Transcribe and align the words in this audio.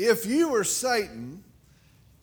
If 0.00 0.26
you 0.26 0.50
were 0.50 0.62
Satan 0.62 1.42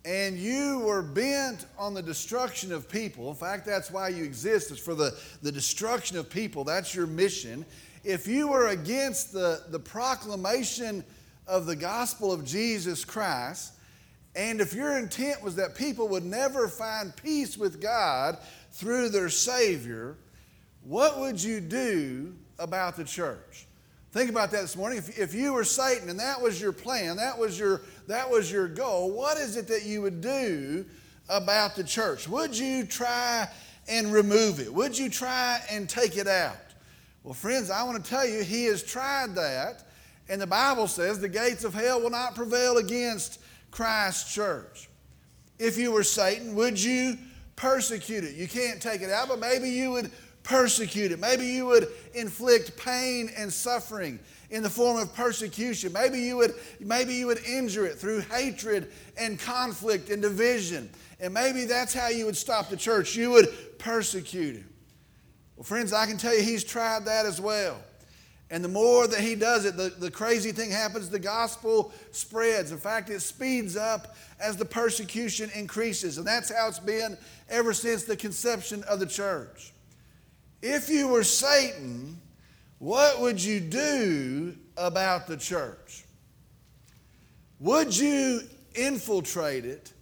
and 0.06 0.38
you 0.38 0.80
were 0.80 1.02
bent 1.02 1.65
on 1.78 1.94
the 1.94 2.01
destruction 2.01 2.72
of 2.72 2.88
people, 2.88 3.30
in 3.30 3.36
fact, 3.36 3.65
that's 3.65 3.91
why 3.91 4.07
you 4.07 4.23
exist, 4.23 4.71
is 4.71 4.79
for 4.79 4.96
the, 4.96 5.13
the 5.41 5.51
destruction 5.51 6.17
of 6.17 6.29
people, 6.29 6.63
that's 6.63 6.96
your 6.96 7.05
mission. 7.05 7.65
If 8.05 8.27
you 8.29 8.47
were 8.47 8.67
against 8.67 9.33
the, 9.33 9.63
the 9.71 9.79
proclamation 9.79 11.03
of 11.47 11.65
the 11.65 11.75
gospel 11.75 12.32
of 12.32 12.46
Jesus 12.46 13.04
Christ, 13.04 13.73
and 14.38 14.62
if 14.62 14.73
your 14.73 14.98
intent 14.98 15.44
was 15.44 15.57
that 15.57 15.76
people 15.76 16.07
would 16.07 16.23
never 16.23 16.70
find 16.70 17.14
peace 17.14 17.57
with 17.57 17.82
God 17.82 18.38
through 18.71 19.10
their 19.10 19.28
Savior, 19.28 20.16
what 20.86 21.20
would 21.20 21.44
you 21.44 21.60
do 21.60 22.36
about 22.57 22.96
the 22.96 23.04
church? 23.04 23.68
Think 24.16 24.29
about 24.29 24.50
that 24.52 24.61
this 24.61 24.77
morning. 24.77 24.97
If, 24.97 25.20
if 25.20 25.34
you 25.34 25.52
were 25.52 25.66
Satan 25.66 26.07
and 26.09 26.18
that 26.21 26.41
was 26.41 26.61
your 26.61 26.71
plan, 26.71 27.18
that 27.18 27.38
was 27.38 27.59
your, 27.59 27.82
that 28.07 28.29
was 28.32 28.50
your 28.50 28.69
goal, 28.69 29.11
what 29.11 29.38
is 29.38 29.57
it 29.57 29.68
that 29.68 29.83
you 29.83 30.01
would 30.04 30.21
do 30.21 30.86
about 31.28 31.75
the 31.75 31.83
church? 31.83 32.26
Would 32.30 32.58
you 32.58 32.86
try 32.86 33.46
and 33.90 34.14
remove 34.14 34.62
it? 34.62 34.74
Would 34.74 34.98
you 34.98 35.10
try 35.10 35.60
and 35.70 35.90
take 35.90 36.16
it 36.16 36.28
out? 36.28 36.55
Well, 37.26 37.34
friends, 37.34 37.70
I 37.70 37.84
want 37.84 38.02
to 38.02 38.10
tell 38.10 38.26
you, 38.26 38.41
he 38.41 38.64
has 38.68 38.84
tried 38.84 39.36
that, 39.36 39.84
and 40.30 40.41
the 40.41 40.48
Bible 40.48 40.88
says 40.88 41.20
the 41.20 41.27
gates 41.27 41.66
of 41.66 41.74
hell 41.74 42.00
will 42.00 42.10
not 42.10 42.36
prevail 42.36 42.77
against 42.77 43.41
Christ's 43.70 44.34
church. 44.34 44.88
If 45.60 45.77
you 45.77 45.91
were 45.91 46.04
Satan, 46.04 46.55
would 46.55 46.82
you 46.82 47.18
persecute 47.58 48.24
it? 48.24 48.36
You 48.36 48.48
can't 48.48 48.82
take 48.82 49.02
it 49.02 49.10
out, 49.10 49.27
but 49.27 49.40
maybe 49.40 49.70
you 49.70 49.91
would 49.91 50.10
persecute 50.45 51.12
it. 51.12 51.20
Maybe 51.20 51.45
you 51.45 51.66
would 51.66 51.88
inflict 52.13 52.77
pain 52.77 53.31
and 53.35 53.52
suffering 53.52 54.20
in 54.52 54.63
the 54.63 54.70
form 54.70 54.98
of 54.98 55.13
persecution. 55.13 55.91
Maybe 55.91 56.20
you 56.20 56.38
would, 56.38 56.54
maybe 56.80 57.16
you 57.16 57.27
would 57.27 57.44
injure 57.45 57.85
it 57.85 57.95
through 57.95 58.21
hatred 58.21 58.91
and 59.18 59.40
conflict 59.40 60.09
and 60.09 60.21
division. 60.21 60.90
And 61.20 61.34
maybe 61.34 61.65
that's 61.65 61.93
how 61.93 62.10
you 62.10 62.26
would 62.26 62.37
stop 62.37 62.70
the 62.70 62.77
church. 62.77 63.15
You 63.15 63.32
would 63.32 63.77
persecute 63.79 64.57
it. 64.57 64.63
Well, 65.55 65.63
friends, 65.63 65.91
I 65.91 66.05
can 66.05 66.17
tell 66.17 66.35
you 66.35 66.43
he's 66.43 66.63
tried 66.63 67.05
that 67.05 67.25
as 67.25 67.41
well. 67.41 67.81
And 68.52 68.63
the 68.63 68.69
more 68.69 69.07
that 69.07 69.21
he 69.21 69.33
does 69.33 69.65
it, 69.65 69.75
the, 69.75 69.89
the 69.97 70.11
crazy 70.11 70.52
thing 70.52 70.69
happens 70.69 71.09
the 71.09 71.17
gospel 71.17 71.91
spreads. 72.11 72.71
In 72.71 72.77
fact, 72.77 73.09
it 73.09 73.21
speeds 73.21 73.75
up 73.75 74.15
as 74.39 74.57
the 74.57 74.65
persecution 74.65 75.49
increases. 75.55 76.19
And 76.19 76.27
that's 76.27 76.53
how 76.53 76.67
it's 76.67 76.77
been 76.77 77.17
ever 77.49 77.73
since 77.73 78.03
the 78.03 78.15
conception 78.15 78.83
of 78.83 78.99
the 78.99 79.07
church. 79.07 79.73
If 80.67 80.89
you 80.89 81.08
were 81.09 81.23
Satan, 81.23 82.19
what 82.80 83.21
would 83.21 83.39
you 83.39 83.59
do 83.59 84.58
about 84.75 85.27
the 85.27 85.38
church? 85.38 86.05
Would 87.59 87.95
you 87.95 88.41
infiltrate 88.73 89.63
it 89.63 89.93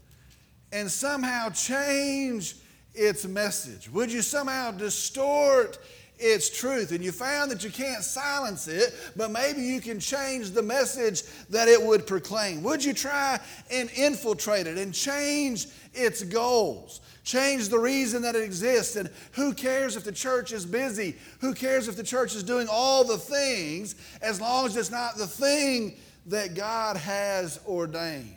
and 0.71 0.89
somehow 0.89 1.49
change 1.49 2.55
its 2.95 3.25
message? 3.25 3.89
Would 3.89 4.09
you 4.09 4.21
somehow 4.21 4.71
distort 4.71 5.79
its 6.17 6.49
truth? 6.49 6.93
And 6.93 7.03
you 7.03 7.11
found 7.11 7.51
that 7.51 7.65
you 7.65 7.69
can't 7.69 8.01
silence 8.01 8.69
it, 8.69 8.95
but 9.17 9.31
maybe 9.31 9.61
you 9.61 9.81
can 9.81 9.99
change 9.99 10.51
the 10.51 10.63
message 10.63 11.23
that 11.49 11.67
it 11.67 11.81
would 11.81 12.07
proclaim. 12.07 12.63
Would 12.63 12.85
you 12.85 12.93
try 12.93 13.37
and 13.69 13.89
infiltrate 13.97 14.67
it 14.67 14.77
and 14.77 14.93
change 14.93 15.67
its 15.93 16.23
goals? 16.23 17.01
Change 17.23 17.69
the 17.69 17.79
reason 17.79 18.21
that 18.23 18.35
it 18.35 18.43
exists. 18.43 18.95
And 18.95 19.09
who 19.31 19.53
cares 19.53 19.95
if 19.95 20.03
the 20.03 20.11
church 20.11 20.51
is 20.51 20.65
busy? 20.65 21.15
Who 21.39 21.53
cares 21.53 21.87
if 21.87 21.95
the 21.95 22.03
church 22.03 22.35
is 22.35 22.43
doing 22.43 22.67
all 22.69 23.05
the 23.05 23.17
things 23.17 23.95
as 24.21 24.41
long 24.41 24.65
as 24.65 24.75
it's 24.75 24.91
not 24.91 25.15
the 25.15 25.27
thing 25.27 25.95
that 26.27 26.53
God 26.53 26.97
has 26.97 27.59
ordained? 27.65 28.35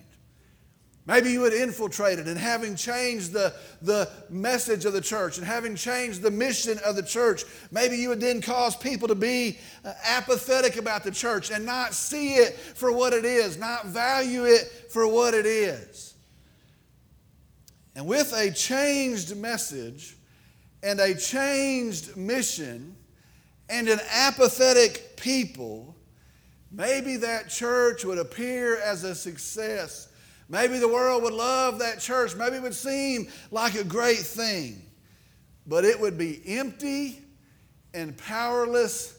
Maybe 1.07 1.31
you 1.31 1.41
would 1.41 1.53
infiltrate 1.53 2.19
it 2.19 2.27
and 2.27 2.37
having 2.37 2.75
changed 2.75 3.33
the, 3.33 3.55
the 3.81 4.11
message 4.29 4.85
of 4.85 4.93
the 4.93 5.01
church 5.01 5.39
and 5.39 5.47
having 5.47 5.77
changed 5.77 6.21
the 6.21 6.33
mission 6.33 6.79
of 6.85 6.97
the 6.97 7.03
church, 7.03 7.45
maybe 7.71 7.97
you 7.97 8.09
would 8.09 8.21
then 8.21 8.41
cause 8.41 8.75
people 8.75 9.07
to 9.07 9.15
be 9.15 9.59
uh, 9.85 9.93
apathetic 10.05 10.77
about 10.77 11.05
the 11.05 11.13
church 11.13 11.53
and 11.53 11.65
not 11.65 11.95
see 11.95 12.35
it 12.35 12.55
for 12.55 12.91
what 12.91 13.13
it 13.13 13.25
is, 13.25 13.57
not 13.57 13.87
value 13.87 14.45
it 14.47 14.65
for 14.91 15.07
what 15.07 15.33
it 15.33 15.47
is. 15.47 16.06
And 17.97 18.07
with 18.07 18.35
a 18.35 18.51
changed 18.51 19.35
message 19.35 20.17
and 20.83 21.01
a 21.01 21.15
changed 21.15 22.15
mission 22.15 22.95
and 23.71 23.89
an 23.89 24.01
apathetic 24.13 25.17
people, 25.17 25.97
maybe 26.71 27.17
that 27.17 27.49
church 27.49 28.05
would 28.05 28.19
appear 28.19 28.79
as 28.83 29.03
a 29.03 29.15
success. 29.15 30.09
Maybe 30.51 30.79
the 30.79 30.87
world 30.87 31.23
would 31.23 31.33
love 31.33 31.79
that 31.79 31.99
church. 31.99 32.37
Maybe 32.37 32.57
it 32.57 32.63
would 32.63 32.75
seem 32.75 33.29
like 33.51 33.75
a 33.77 33.85
great 33.85 34.19
thing. 34.19 34.83
But 35.67 35.87
it 35.87 35.99
would 35.99 36.19
be 36.19 36.43
empty 36.47 37.23
and 37.95 38.15
powerless 38.19 39.19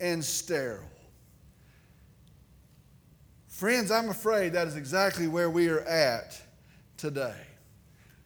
and 0.00 0.24
sterile. 0.24 0.82
Friends, 3.46 3.92
I'm 3.92 4.08
afraid 4.08 4.54
that 4.54 4.66
is 4.66 4.74
exactly 4.74 5.28
where 5.28 5.48
we 5.48 5.68
are 5.68 5.82
at 5.82 6.40
today. 6.96 7.47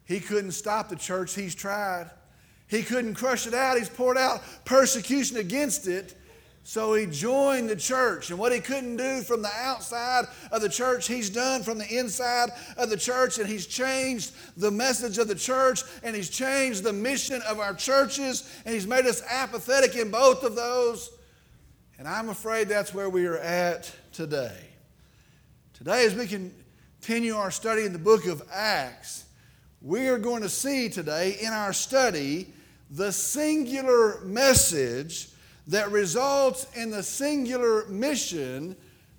He 0.04 0.20
couldn't 0.20 0.52
stop 0.52 0.88
the 0.88 0.96
church, 0.96 1.34
he's 1.34 1.54
tried. 1.54 2.10
He 2.66 2.82
couldn't 2.82 3.14
crush 3.14 3.46
it 3.46 3.54
out, 3.54 3.78
he's 3.78 3.88
poured 3.88 4.18
out 4.18 4.40
persecution 4.64 5.36
against 5.36 5.86
it. 5.86 6.14
So 6.64 6.94
he 6.94 7.06
joined 7.06 7.68
the 7.68 7.76
church. 7.76 8.30
And 8.30 8.38
what 8.38 8.52
he 8.52 8.60
couldn't 8.60 8.96
do 8.96 9.22
from 9.22 9.42
the 9.42 9.50
outside 9.52 10.26
of 10.52 10.62
the 10.62 10.68
church, 10.68 11.08
he's 11.08 11.28
done 11.28 11.62
from 11.62 11.78
the 11.78 11.98
inside 11.98 12.50
of 12.76 12.88
the 12.88 12.96
church. 12.96 13.38
And 13.38 13.48
he's 13.48 13.66
changed 13.66 14.32
the 14.56 14.70
message 14.70 15.18
of 15.18 15.26
the 15.26 15.34
church. 15.34 15.82
And 16.04 16.14
he's 16.14 16.30
changed 16.30 16.84
the 16.84 16.92
mission 16.92 17.42
of 17.48 17.58
our 17.58 17.74
churches. 17.74 18.48
And 18.64 18.74
he's 18.74 18.86
made 18.86 19.06
us 19.06 19.22
apathetic 19.28 19.96
in 19.96 20.12
both 20.12 20.44
of 20.44 20.54
those. 20.54 21.10
And 21.98 22.06
I'm 22.06 22.28
afraid 22.28 22.68
that's 22.68 22.94
where 22.94 23.10
we 23.10 23.26
are 23.26 23.38
at 23.38 23.92
today. 24.12 24.56
Today, 25.74 26.06
as 26.06 26.14
we 26.14 26.28
continue 26.28 27.34
our 27.34 27.50
study 27.50 27.84
in 27.84 27.92
the 27.92 27.98
book 27.98 28.26
of 28.26 28.40
Acts, 28.52 29.24
we 29.82 30.06
are 30.06 30.18
going 30.18 30.42
to 30.42 30.48
see 30.48 30.88
today 30.88 31.38
in 31.40 31.52
our 31.52 31.72
study 31.72 32.46
the 32.90 33.10
singular 33.10 34.20
message 34.20 35.28
that 35.66 35.90
results 35.90 36.66
in 36.76 36.90
the 36.90 37.02
singular 37.02 37.86
mission 37.88 38.76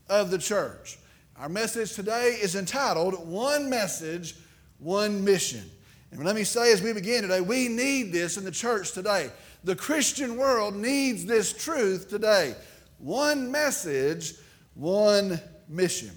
of 0.07 0.31
the 0.31 0.37
church. 0.37 0.97
Our 1.37 1.49
message 1.49 1.93
today 1.93 2.37
is 2.41 2.55
entitled 2.55 3.27
One 3.27 3.69
Message, 3.69 4.35
One 4.79 5.23
Mission. 5.25 5.69
And 6.11 6.23
let 6.23 6.35
me 6.35 6.43
say 6.43 6.71
as 6.71 6.81
we 6.81 6.93
begin 6.93 7.23
today, 7.23 7.41
we 7.41 7.67
need 7.67 8.13
this 8.13 8.37
in 8.37 8.45
the 8.45 8.51
church 8.51 8.93
today. 8.93 9.31
The 9.65 9.75
Christian 9.75 10.37
world 10.37 10.75
needs 10.75 11.25
this 11.25 11.51
truth 11.51 12.09
today. 12.09 12.55
One 12.99 13.51
message, 13.51 14.35
one 14.75 15.41
mission. 15.67 16.11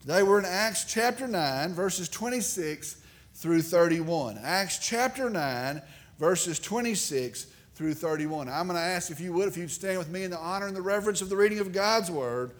Today 0.00 0.22
we're 0.22 0.38
in 0.38 0.46
Acts 0.46 0.84
chapter 0.84 1.26
9, 1.26 1.74
verses 1.74 2.08
26 2.08 3.02
through 3.34 3.62
31. 3.62 4.38
Acts 4.42 4.78
chapter 4.78 5.28
9, 5.28 5.82
verses 6.18 6.58
26 6.60 7.46
through 7.74 7.94
31. 7.94 8.48
I'm 8.48 8.66
going 8.66 8.78
to 8.78 8.82
ask 8.82 9.10
if 9.10 9.20
you 9.20 9.32
would, 9.32 9.48
if 9.48 9.56
you'd 9.56 9.70
stand 9.70 9.98
with 9.98 10.08
me 10.08 10.24
in 10.24 10.30
the 10.30 10.38
honor 10.38 10.66
and 10.66 10.76
the 10.76 10.82
reverence 10.82 11.20
of 11.20 11.28
the 11.28 11.36
reading 11.36 11.58
of 11.58 11.72
God's 11.72 12.10
word. 12.10 12.52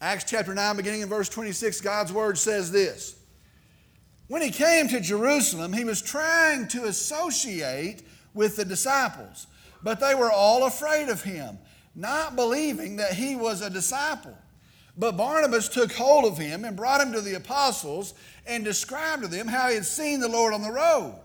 Acts 0.00 0.24
chapter 0.24 0.52
9, 0.52 0.76
beginning 0.76 1.02
in 1.02 1.08
verse 1.08 1.28
26, 1.28 1.80
God's 1.80 2.12
word 2.12 2.36
says 2.36 2.72
this 2.72 3.16
When 4.26 4.42
he 4.42 4.50
came 4.50 4.88
to 4.88 5.00
Jerusalem, 5.00 5.72
he 5.72 5.84
was 5.84 6.02
trying 6.02 6.66
to 6.68 6.84
associate 6.86 8.02
with 8.34 8.56
the 8.56 8.64
disciples, 8.64 9.46
but 9.80 10.00
they 10.00 10.16
were 10.16 10.32
all 10.32 10.64
afraid 10.66 11.08
of 11.08 11.22
him, 11.22 11.56
not 11.94 12.34
believing 12.34 12.96
that 12.96 13.12
he 13.12 13.36
was 13.36 13.60
a 13.60 13.70
disciple. 13.70 14.36
But 14.96 15.16
Barnabas 15.16 15.68
took 15.68 15.92
hold 15.92 16.24
of 16.24 16.36
him 16.36 16.64
and 16.64 16.76
brought 16.76 17.00
him 17.00 17.12
to 17.12 17.20
the 17.20 17.34
apostles 17.34 18.14
and 18.46 18.64
described 18.64 19.22
to 19.22 19.28
them 19.28 19.48
how 19.48 19.68
he 19.68 19.74
had 19.74 19.86
seen 19.86 20.20
the 20.20 20.28
Lord 20.28 20.52
on 20.52 20.62
the 20.62 20.70
road 20.70 21.18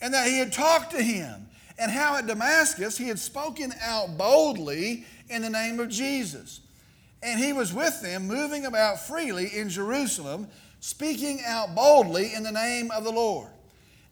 and 0.00 0.12
that 0.12 0.26
he 0.26 0.38
had 0.38 0.52
talked 0.52 0.90
to 0.92 1.02
him 1.02 1.46
and 1.78 1.90
how 1.90 2.16
at 2.16 2.26
Damascus 2.26 2.98
he 2.98 3.08
had 3.08 3.18
spoken 3.18 3.72
out 3.82 4.16
boldly 4.18 5.04
in 5.28 5.42
the 5.42 5.50
name 5.50 5.80
of 5.80 5.88
Jesus. 5.88 6.60
And 7.22 7.40
he 7.40 7.52
was 7.52 7.72
with 7.72 8.02
them, 8.02 8.26
moving 8.26 8.66
about 8.66 9.00
freely 9.00 9.46
in 9.46 9.68
Jerusalem, 9.70 10.48
speaking 10.80 11.40
out 11.46 11.74
boldly 11.74 12.34
in 12.34 12.42
the 12.42 12.52
name 12.52 12.90
of 12.90 13.04
the 13.04 13.12
Lord. 13.12 13.48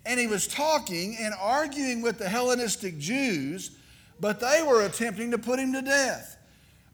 And 0.06 0.18
he 0.18 0.26
was 0.26 0.46
talking 0.46 1.16
and 1.20 1.34
arguing 1.38 2.02
with 2.02 2.18
the 2.18 2.28
Hellenistic 2.28 2.98
Jews, 2.98 3.72
but 4.18 4.40
they 4.40 4.62
were 4.66 4.86
attempting 4.86 5.30
to 5.32 5.38
put 5.38 5.58
him 5.58 5.72
to 5.74 5.82
death. 5.82 6.38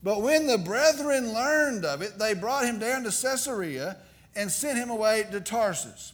But 0.03 0.23
when 0.23 0.47
the 0.47 0.59
brethren 0.59 1.33
learned 1.33 1.85
of 1.85 2.03
it, 2.03 2.19
they 2.19 2.35
brought 2.35 2.65
him 2.65 2.79
down 2.79 3.03
to 3.03 3.11
Caesarea 3.11 3.97
and 4.37 4.50
sent 4.50 4.79
him 4.79 4.91
away 4.91 5.27
to 5.31 5.41
Tarsus. 5.41 6.12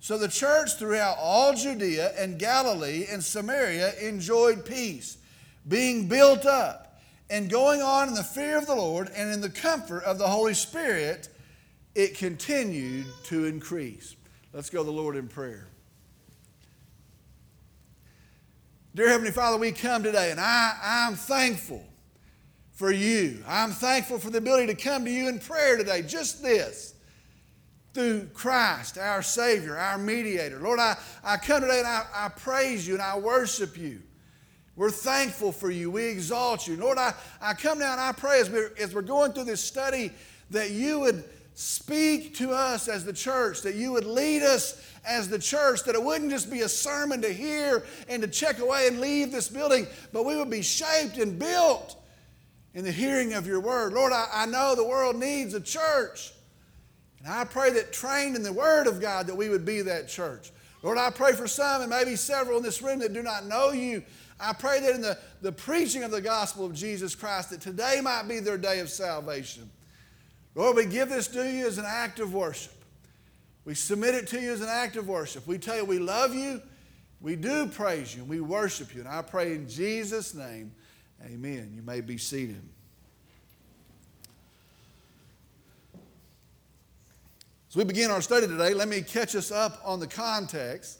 So 0.00 0.18
the 0.18 0.28
church 0.28 0.76
throughout 0.76 1.16
all 1.18 1.54
Judea 1.54 2.12
and 2.18 2.38
Galilee 2.38 3.06
and 3.08 3.22
Samaria 3.22 3.92
enjoyed 4.00 4.64
peace, 4.64 5.18
being 5.68 6.08
built 6.08 6.46
up, 6.46 7.00
and 7.28 7.48
going 7.48 7.80
on 7.80 8.08
in 8.08 8.14
the 8.14 8.24
fear 8.24 8.58
of 8.58 8.66
the 8.66 8.74
Lord 8.74 9.08
and 9.14 9.30
in 9.30 9.40
the 9.40 9.50
comfort 9.50 10.02
of 10.02 10.18
the 10.18 10.26
Holy 10.26 10.54
Spirit, 10.54 11.28
it 11.94 12.16
continued 12.16 13.06
to 13.24 13.44
increase. 13.44 14.16
Let's 14.52 14.70
go 14.70 14.78
to 14.78 14.84
the 14.84 14.90
Lord 14.90 15.16
in 15.16 15.28
prayer. 15.28 15.68
Dear 18.94 19.10
Heavenly 19.10 19.30
Father, 19.30 19.58
we 19.58 19.70
come 19.70 20.02
today 20.02 20.32
and 20.32 20.40
I, 20.40 20.76
I'm 20.82 21.14
thankful 21.14 21.84
for 22.80 22.90
you. 22.90 23.44
I'm 23.46 23.72
thankful 23.72 24.18
for 24.18 24.30
the 24.30 24.38
ability 24.38 24.68
to 24.68 24.74
come 24.74 25.04
to 25.04 25.10
you 25.10 25.28
in 25.28 25.38
prayer 25.38 25.76
today. 25.76 26.00
Just 26.00 26.42
this 26.42 26.94
through 27.92 28.28
Christ, 28.32 28.96
our 28.96 29.20
Savior, 29.20 29.76
our 29.76 29.98
mediator. 29.98 30.58
Lord, 30.58 30.80
I, 30.80 30.96
I 31.22 31.36
come 31.36 31.60
today 31.60 31.80
and 31.80 31.86
I, 31.86 32.06
I 32.14 32.28
praise 32.30 32.88
you 32.88 32.94
and 32.94 33.02
I 33.02 33.18
worship 33.18 33.76
you. 33.76 34.00
We're 34.76 34.90
thankful 34.90 35.52
for 35.52 35.70
you. 35.70 35.90
We 35.90 36.06
exalt 36.06 36.66
you. 36.66 36.78
Lord, 36.78 36.96
I, 36.96 37.12
I 37.42 37.52
come 37.52 37.80
now 37.80 37.92
and 37.92 38.00
I 38.00 38.12
pray 38.12 38.40
as 38.40 38.48
we're, 38.48 38.72
as 38.80 38.94
we're 38.94 39.02
going 39.02 39.34
through 39.34 39.44
this 39.44 39.62
study 39.62 40.10
that 40.48 40.70
you 40.70 41.00
would 41.00 41.22
speak 41.52 42.34
to 42.36 42.52
us 42.52 42.88
as 42.88 43.04
the 43.04 43.12
church, 43.12 43.60
that 43.60 43.74
you 43.74 43.92
would 43.92 44.06
lead 44.06 44.42
us 44.42 44.82
as 45.06 45.28
the 45.28 45.38
church, 45.38 45.84
that 45.84 45.94
it 45.94 46.02
wouldn't 46.02 46.30
just 46.30 46.50
be 46.50 46.62
a 46.62 46.68
sermon 46.68 47.20
to 47.20 47.30
hear 47.30 47.84
and 48.08 48.22
to 48.22 48.28
check 48.28 48.58
away 48.58 48.86
and 48.86 49.02
leave 49.02 49.32
this 49.32 49.50
building, 49.50 49.86
but 50.14 50.24
we 50.24 50.34
would 50.34 50.48
be 50.48 50.62
shaped 50.62 51.18
and 51.18 51.38
built 51.38 51.98
in 52.74 52.84
the 52.84 52.92
hearing 52.92 53.34
of 53.34 53.46
your 53.46 53.60
word. 53.60 53.92
Lord, 53.92 54.12
I, 54.12 54.28
I 54.32 54.46
know 54.46 54.74
the 54.74 54.86
world 54.86 55.16
needs 55.16 55.54
a 55.54 55.60
church. 55.60 56.32
And 57.18 57.32
I 57.32 57.44
pray 57.44 57.70
that 57.72 57.92
trained 57.92 58.36
in 58.36 58.42
the 58.42 58.52
word 58.52 58.86
of 58.86 59.00
God 59.00 59.26
that 59.26 59.36
we 59.36 59.48
would 59.48 59.64
be 59.64 59.82
that 59.82 60.08
church. 60.08 60.50
Lord, 60.82 60.96
I 60.96 61.10
pray 61.10 61.32
for 61.32 61.46
some 61.46 61.82
and 61.82 61.90
maybe 61.90 62.16
several 62.16 62.56
in 62.56 62.62
this 62.62 62.80
room 62.80 63.00
that 63.00 63.12
do 63.12 63.22
not 63.22 63.44
know 63.46 63.72
you. 63.72 64.02
I 64.38 64.54
pray 64.54 64.80
that 64.80 64.94
in 64.94 65.02
the, 65.02 65.18
the 65.42 65.52
preaching 65.52 66.02
of 66.02 66.10
the 66.10 66.22
gospel 66.22 66.64
of 66.64 66.72
Jesus 66.72 67.14
Christ, 67.14 67.50
that 67.50 67.60
today 67.60 68.00
might 68.02 68.26
be 68.26 68.40
their 68.40 68.56
day 68.56 68.80
of 68.80 68.88
salvation. 68.88 69.68
Lord, 70.54 70.76
we 70.76 70.86
give 70.86 71.10
this 71.10 71.28
to 71.28 71.50
you 71.50 71.66
as 71.66 71.76
an 71.76 71.84
act 71.86 72.20
of 72.20 72.32
worship. 72.32 72.72
We 73.66 73.74
submit 73.74 74.14
it 74.14 74.26
to 74.28 74.40
you 74.40 74.52
as 74.52 74.62
an 74.62 74.68
act 74.70 74.96
of 74.96 75.06
worship. 75.06 75.46
We 75.46 75.58
tell 75.58 75.76
you 75.76 75.84
we 75.84 75.98
love 75.98 76.34
you, 76.34 76.62
we 77.20 77.36
do 77.36 77.66
praise 77.66 78.14
you, 78.14 78.22
and 78.22 78.30
we 78.30 78.40
worship 78.40 78.94
you. 78.94 79.00
And 79.00 79.08
I 79.08 79.20
pray 79.20 79.52
in 79.52 79.68
Jesus' 79.68 80.34
name, 80.34 80.72
amen. 81.24 81.72
You 81.74 81.82
may 81.82 82.00
be 82.00 82.18
seated. 82.18 82.62
As 87.68 87.76
we 87.76 87.84
begin 87.84 88.10
our 88.10 88.20
study 88.20 88.48
today, 88.48 88.74
let 88.74 88.88
me 88.88 89.00
catch 89.00 89.36
us 89.36 89.52
up 89.52 89.80
on 89.84 90.00
the 90.00 90.06
context. 90.06 90.98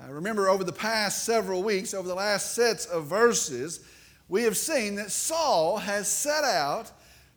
Uh, 0.00 0.12
remember, 0.12 0.48
over 0.48 0.64
the 0.64 0.72
past 0.72 1.24
several 1.24 1.62
weeks, 1.62 1.94
over 1.94 2.08
the 2.08 2.14
last 2.14 2.54
sets 2.54 2.86
of 2.86 3.06
verses, 3.06 3.84
we 4.28 4.42
have 4.42 4.56
seen 4.56 4.96
that 4.96 5.10
Saul 5.10 5.78
has 5.78 6.08
set 6.08 6.44
out 6.44 6.90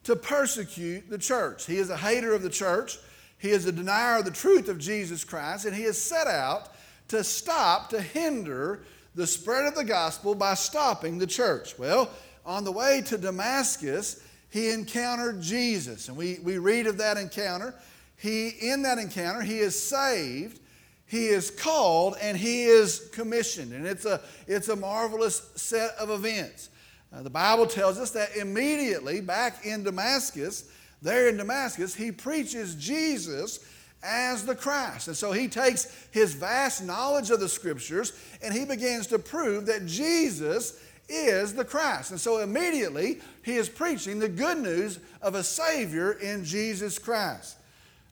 to 0.04 0.16
persecute 0.16 1.10
the 1.10 1.18
church. 1.18 1.68
He 1.68 1.78
is 1.78 1.90
a 1.90 1.98
hater 1.98 2.34
of 2.34 2.42
the 2.42 2.50
church, 2.50 2.98
he 3.38 3.50
is 3.50 3.66
a 3.66 3.72
denier 3.72 4.18
of 4.18 4.26
the 4.26 4.32
truth 4.32 4.68
of 4.68 4.78
Jesus 4.78 5.24
Christ, 5.24 5.66
and 5.66 5.76
he 5.76 5.84
has 5.84 6.02
set 6.02 6.28
out 6.28 6.70
to 7.10 7.24
stop, 7.24 7.90
to 7.90 8.02
hinder 8.02 8.84
the 9.16 9.28
spread 9.28 9.66
of 9.66 9.76
the 9.76 9.84
gospel 9.84 10.36
by 10.36 10.54
stopping 10.54 11.18
the 11.18 11.28
church. 11.28 11.78
Well, 11.78 12.10
on 12.46 12.64
the 12.64 12.72
way 12.72 13.02
to 13.08 13.18
Damascus, 13.18 14.24
he 14.50 14.70
encountered 14.70 15.42
Jesus, 15.42 16.08
and 16.10 16.18
we, 16.18 16.40
we 16.44 16.58
read 16.58 16.88
of 16.88 16.98
that 16.98 17.18
encounter. 17.18 17.74
He, 18.18 18.50
in 18.50 18.84
that 18.84 18.98
encounter, 18.98 19.42
he 19.42 19.60
is 19.60 19.82
saved, 19.82 20.60
he 21.06 21.28
is 21.28 21.50
called, 21.50 22.16
and 22.22 22.38
he 22.38 22.64
is 22.64 23.10
commissioned. 23.14 23.74
And 23.74 23.86
it's 23.86 24.06
a, 24.06 24.22
it's 24.48 24.70
a 24.70 24.76
marvelous 24.76 25.50
set 25.56 25.92
of 26.00 26.10
events. 26.10 26.70
Uh, 27.14 27.24
the 27.24 27.30
Bible 27.30 27.66
tells 27.66 27.98
us 27.98 28.12
that 28.12 28.36
immediately 28.36 29.22
back 29.22 29.66
in 29.66 29.84
Damascus, 29.84 30.70
there 31.02 31.28
in 31.28 31.38
Damascus, 31.38 31.96
he 31.96 32.12
preaches 32.12 32.76
Jesus 32.76 33.60
as 34.04 34.46
the 34.46 34.56
Christ. 34.56 35.08
And 35.08 35.16
so 35.16 35.32
he 35.32 35.48
takes 35.48 36.08
his 36.12 36.34
vast 36.34 36.84
knowledge 36.84 37.30
of 37.30 37.40
the 37.40 37.50
scriptures 37.50 38.14
and 38.42 38.54
he 38.54 38.66
begins 38.66 39.08
to 39.08 39.20
prove 39.20 39.66
that 39.68 39.86
Jesus 39.86 40.80
is 41.08 41.54
the 41.54 41.66
Christ. 41.66 42.12
And 42.12 42.20
so 42.20 42.40
immediately 42.40 43.20
he 43.44 43.56
is 43.56 43.70
preaching 43.70 44.20
the 44.20 44.30
good 44.30 44.58
news 44.58 45.00
of 45.22 45.36
a 45.36 45.44
Savior 45.44 46.14
in 46.14 46.44
Jesus 46.44 46.98
Christ. 46.98 47.58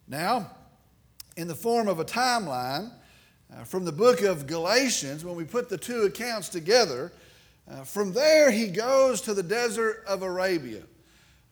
Now, 0.08 0.52
in 1.38 1.48
the 1.48 1.56
form 1.56 1.88
of 1.88 2.00
a 2.00 2.06
timeline 2.06 2.92
uh, 3.56 3.64
from 3.64 3.86
the 3.86 3.92
book 3.92 4.22
of 4.22 4.46
Galatians, 4.46 5.24
when 5.24 5.36
we 5.36 5.46
put 5.46 5.70
the 5.70 5.78
two 5.78 6.02
accounts 6.02 6.50
together, 6.50 7.12
uh, 7.70 7.84
from 7.84 8.14
there, 8.14 8.52
he 8.52 8.68
goes 8.68 9.22
to 9.22 9.34
the 9.34 9.44
desert 9.44 10.04
of 10.08 10.24
Arabia. 10.24 10.82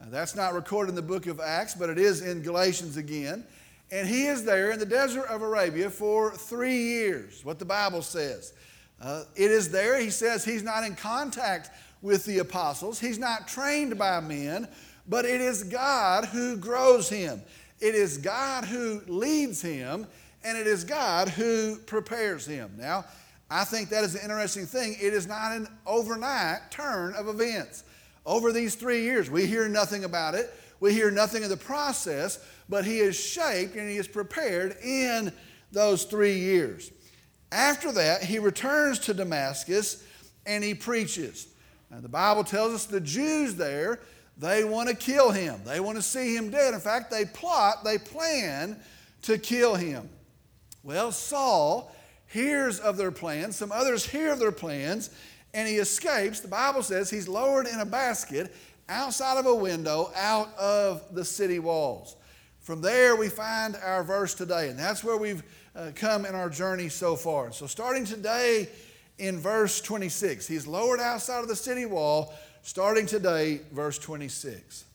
Uh, 0.01 0.05
that's 0.09 0.35
not 0.35 0.53
recorded 0.53 0.89
in 0.89 0.95
the 0.95 1.01
book 1.01 1.27
of 1.27 1.39
Acts, 1.39 1.75
but 1.75 1.89
it 1.89 1.97
is 1.97 2.21
in 2.21 2.41
Galatians 2.41 2.97
again. 2.97 3.43
And 3.91 4.07
he 4.07 4.25
is 4.25 4.43
there 4.43 4.71
in 4.71 4.79
the 4.79 4.85
desert 4.85 5.27
of 5.27 5.41
Arabia 5.41 5.89
for 5.89 6.31
three 6.31 6.77
years, 6.77 7.43
what 7.45 7.57
the 7.57 7.65
Bible 7.65 8.01
says. 8.01 8.53
Uh, 9.01 9.23
it 9.35 9.51
is 9.51 9.69
there, 9.69 9.99
he 9.99 10.09
says, 10.09 10.43
he's 10.43 10.63
not 10.63 10.83
in 10.83 10.95
contact 10.95 11.69
with 12.01 12.25
the 12.25 12.39
apostles, 12.39 12.99
he's 12.99 13.19
not 13.19 13.47
trained 13.47 13.97
by 13.97 14.19
men, 14.19 14.67
but 15.07 15.23
it 15.25 15.39
is 15.39 15.63
God 15.63 16.25
who 16.25 16.57
grows 16.57 17.09
him. 17.09 17.41
It 17.79 17.95
is 17.95 18.17
God 18.17 18.65
who 18.65 19.01
leads 19.07 19.61
him, 19.61 20.07
and 20.43 20.57
it 20.57 20.67
is 20.67 20.83
God 20.83 21.29
who 21.29 21.77
prepares 21.77 22.45
him. 22.45 22.71
Now, 22.77 23.05
I 23.49 23.63
think 23.63 23.89
that 23.89 24.03
is 24.03 24.15
an 24.15 24.21
interesting 24.21 24.65
thing. 24.65 24.97
It 24.99 25.13
is 25.13 25.27
not 25.27 25.53
an 25.55 25.67
overnight 25.85 26.71
turn 26.71 27.13
of 27.13 27.27
events. 27.27 27.83
Over 28.25 28.51
these 28.51 28.75
three 28.75 29.03
years, 29.03 29.29
we 29.29 29.45
hear 29.45 29.69
nothing 29.69 30.03
about 30.03 30.35
it. 30.35 30.53
We 30.79 30.93
hear 30.93 31.11
nothing 31.11 31.43
of 31.43 31.49
the 31.49 31.57
process, 31.57 32.39
but 32.69 32.85
he 32.85 32.99
is 32.99 33.19
shaped 33.19 33.75
and 33.75 33.89
he 33.89 33.97
is 33.97 34.07
prepared 34.07 34.77
in 34.83 35.31
those 35.71 36.03
three 36.03 36.37
years. 36.37 36.91
After 37.51 37.91
that, 37.93 38.23
he 38.23 38.39
returns 38.39 38.99
to 38.99 39.13
Damascus 39.13 40.03
and 40.45 40.63
he 40.63 40.73
preaches. 40.73 41.47
Now, 41.89 41.99
the 41.99 42.09
Bible 42.09 42.43
tells 42.43 42.73
us 42.73 42.85
the 42.85 42.99
Jews 42.99 43.55
there, 43.55 43.99
they 44.37 44.63
want 44.63 44.89
to 44.89 44.95
kill 44.95 45.31
him. 45.31 45.61
They 45.65 45.79
want 45.79 45.97
to 45.97 46.01
see 46.01 46.35
him 46.35 46.49
dead. 46.49 46.73
In 46.73 46.79
fact, 46.79 47.09
they 47.09 47.25
plot, 47.25 47.83
they 47.83 47.97
plan 47.97 48.79
to 49.23 49.37
kill 49.37 49.75
him. 49.75 50.09
Well, 50.83 51.11
Saul 51.11 51.93
hears 52.27 52.79
of 52.79 52.97
their 52.97 53.11
plans, 53.11 53.55
some 53.55 53.71
others 53.71 54.05
hear 54.05 54.31
of 54.31 54.39
their 54.39 54.51
plans, 54.51 55.09
and 55.53 55.67
he 55.67 55.77
escapes. 55.77 56.39
The 56.39 56.47
Bible 56.47 56.83
says 56.83 57.09
he's 57.09 57.27
lowered 57.27 57.67
in 57.67 57.79
a 57.79 57.85
basket 57.85 58.53
outside 58.89 59.37
of 59.37 59.45
a 59.45 59.55
window 59.55 60.11
out 60.15 60.55
of 60.57 61.03
the 61.13 61.25
city 61.25 61.59
walls. 61.59 62.15
From 62.59 62.81
there, 62.81 63.15
we 63.15 63.29
find 63.29 63.75
our 63.77 64.03
verse 64.03 64.33
today, 64.33 64.69
and 64.69 64.77
that's 64.77 65.03
where 65.03 65.17
we've 65.17 65.43
uh, 65.75 65.91
come 65.95 66.25
in 66.25 66.35
our 66.35 66.49
journey 66.49 66.89
so 66.89 67.15
far. 67.15 67.51
So, 67.51 67.67
starting 67.67 68.03
today 68.03 68.67
in 69.17 69.39
verse 69.39 69.79
26, 69.79 70.47
he's 70.47 70.67
lowered 70.67 70.99
outside 70.99 71.41
of 71.41 71.47
the 71.47 71.55
city 71.55 71.85
wall, 71.85 72.33
starting 72.63 73.05
today, 73.05 73.61
verse 73.71 73.97
26. 73.97 74.85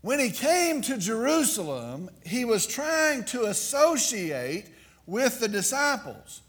When 0.00 0.20
he 0.20 0.30
came 0.30 0.80
to 0.82 0.96
Jerusalem, 0.96 2.10
he 2.24 2.44
was 2.44 2.66
trying 2.66 3.24
to 3.24 3.46
associate 3.46 4.66
with 5.06 5.40
the 5.40 5.48
disciples, 5.48 6.42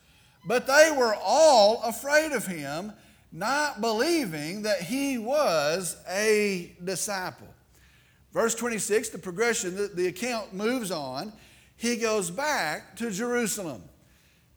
but 0.46 0.68
they 0.68 0.94
were 0.96 1.16
all 1.16 1.82
afraid 1.84 2.32
of 2.34 2.46
him, 2.46 2.94
not 3.32 3.82
believing 3.82 4.64
that 4.64 4.82
he 4.82 5.18
was 5.18 5.98
a 6.10 6.74
disciple. 6.84 7.48
Verse 8.34 8.56
26, 8.56 9.10
the 9.10 9.18
progression, 9.18 9.76
the, 9.76 9.88
the 9.88 10.08
account 10.08 10.54
moves 10.54 10.92
on. 10.92 11.34
He 11.78 11.96
goes 11.96 12.30
back 12.30 12.96
to 12.98 13.10
Jerusalem. 13.10 13.84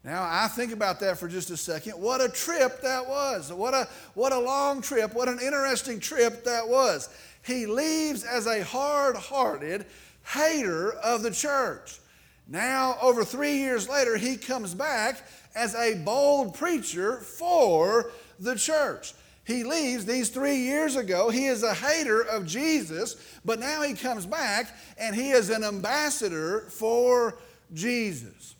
Now, 0.03 0.27
I 0.29 0.49
think 0.49 0.73
about 0.73 0.99
that 0.99 1.17
for 1.17 1.29
just 1.29 1.49
a 1.49 1.55
second. 1.55 1.93
What 1.93 2.19
a 2.19 2.27
trip 2.27 2.81
that 2.81 3.07
was. 3.07 3.53
What 3.53 3.73
a, 3.73 3.87
what 4.15 4.33
a 4.33 4.39
long 4.39 4.81
trip. 4.81 5.13
What 5.13 5.29
an 5.29 5.39
interesting 5.39 5.99
trip 5.99 6.43
that 6.43 6.67
was 6.67 7.09
he 7.43 7.65
leaves 7.65 8.23
as 8.23 8.47
a 8.47 8.63
hard 8.63 9.15
hearted 9.15 9.85
hater 10.33 10.93
of 10.93 11.23
the 11.23 11.31
church. 11.31 11.99
Now, 12.47 12.97
over 13.01 13.23
three 13.23 13.57
years 13.57 13.87
later, 13.87 14.17
he 14.17 14.37
comes 14.37 14.73
back 14.73 15.21
as 15.55 15.75
a 15.75 15.95
bold 15.95 16.55
preacher 16.55 17.17
for 17.17 18.11
the 18.39 18.55
church. 18.55 19.13
He 19.45 19.63
leaves 19.63 20.05
these 20.05 20.29
three 20.29 20.57
years 20.57 20.95
ago. 20.95 21.29
He 21.29 21.47
is 21.47 21.63
a 21.63 21.73
hater 21.73 22.21
of 22.21 22.45
Jesus, 22.45 23.17
but 23.43 23.59
now 23.59 23.81
he 23.81 23.93
comes 23.93 24.25
back 24.25 24.73
and 24.97 25.15
he 25.15 25.31
is 25.31 25.49
an 25.49 25.63
ambassador 25.63 26.61
for 26.69 27.37
Jesus. 27.73 28.55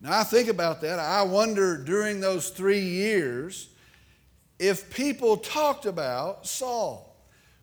Now, 0.00 0.20
I 0.20 0.24
think 0.24 0.48
about 0.48 0.80
that. 0.82 0.98
I 0.98 1.22
wonder 1.22 1.76
during 1.76 2.20
those 2.20 2.50
three 2.50 2.80
years 2.80 3.68
if 4.58 4.94
people 4.94 5.36
talked 5.36 5.86
about 5.86 6.46
Saul. 6.46 7.08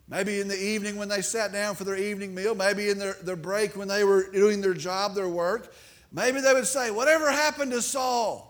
Maybe 0.06 0.40
in 0.40 0.48
the 0.48 0.60
evening 0.60 0.96
when 0.96 1.08
they 1.08 1.22
sat 1.22 1.52
down 1.52 1.76
for 1.76 1.84
their 1.84 1.96
evening 1.96 2.34
meal, 2.34 2.54
maybe 2.54 2.90
in 2.90 2.98
their, 2.98 3.14
their 3.22 3.36
break 3.36 3.76
when 3.76 3.88
they 3.88 4.04
were 4.04 4.28
doing 4.30 4.60
their 4.60 4.74
job, 4.74 5.14
their 5.14 5.28
work. 5.28 5.72
Maybe 6.12 6.40
they 6.40 6.52
would 6.52 6.66
say, 6.66 6.90
Whatever 6.90 7.30
happened 7.30 7.70
to 7.70 7.80
Saul? 7.80 8.49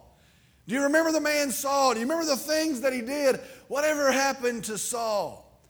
Do 0.70 0.76
you 0.76 0.84
remember 0.84 1.10
the 1.10 1.20
man 1.20 1.50
Saul? 1.50 1.94
Do 1.94 1.98
you 1.98 2.06
remember 2.06 2.26
the 2.26 2.36
things 2.36 2.82
that 2.82 2.92
he 2.92 3.00
did? 3.00 3.40
Whatever 3.66 4.12
happened 4.12 4.62
to 4.66 4.78
Saul? 4.78 5.60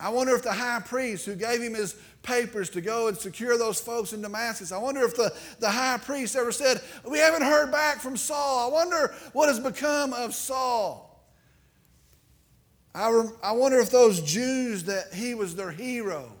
I 0.00 0.08
wonder 0.08 0.34
if 0.34 0.42
the 0.42 0.54
high 0.54 0.80
priest 0.80 1.26
who 1.26 1.34
gave 1.34 1.60
him 1.60 1.74
his 1.74 1.94
papers 2.22 2.70
to 2.70 2.80
go 2.80 3.08
and 3.08 3.18
secure 3.18 3.58
those 3.58 3.78
folks 3.78 4.14
in 4.14 4.22
Damascus, 4.22 4.72
I 4.72 4.78
wonder 4.78 5.02
if 5.02 5.14
the, 5.16 5.34
the 5.58 5.68
high 5.68 5.98
priest 5.98 6.34
ever 6.34 6.50
said, 6.50 6.80
We 7.06 7.18
haven't 7.18 7.42
heard 7.42 7.70
back 7.70 7.98
from 7.98 8.16
Saul. 8.16 8.70
I 8.70 8.72
wonder 8.72 9.14
what 9.34 9.50
has 9.50 9.60
become 9.60 10.14
of 10.14 10.34
Saul. 10.34 11.22
I, 12.94 13.10
rem- 13.10 13.36
I 13.42 13.52
wonder 13.52 13.80
if 13.80 13.90
those 13.90 14.22
Jews 14.22 14.84
that 14.84 15.12
he 15.12 15.34
was 15.34 15.54
their 15.54 15.72
hero, 15.72 16.32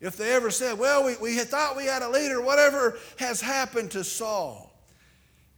if 0.00 0.16
they 0.16 0.32
ever 0.32 0.50
said, 0.50 0.76
Well, 0.76 1.04
we, 1.04 1.14
we 1.22 1.38
thought 1.38 1.76
we 1.76 1.86
had 1.86 2.02
a 2.02 2.10
leader, 2.10 2.42
whatever 2.42 2.98
has 3.20 3.40
happened 3.40 3.92
to 3.92 4.02
Saul. 4.02 4.71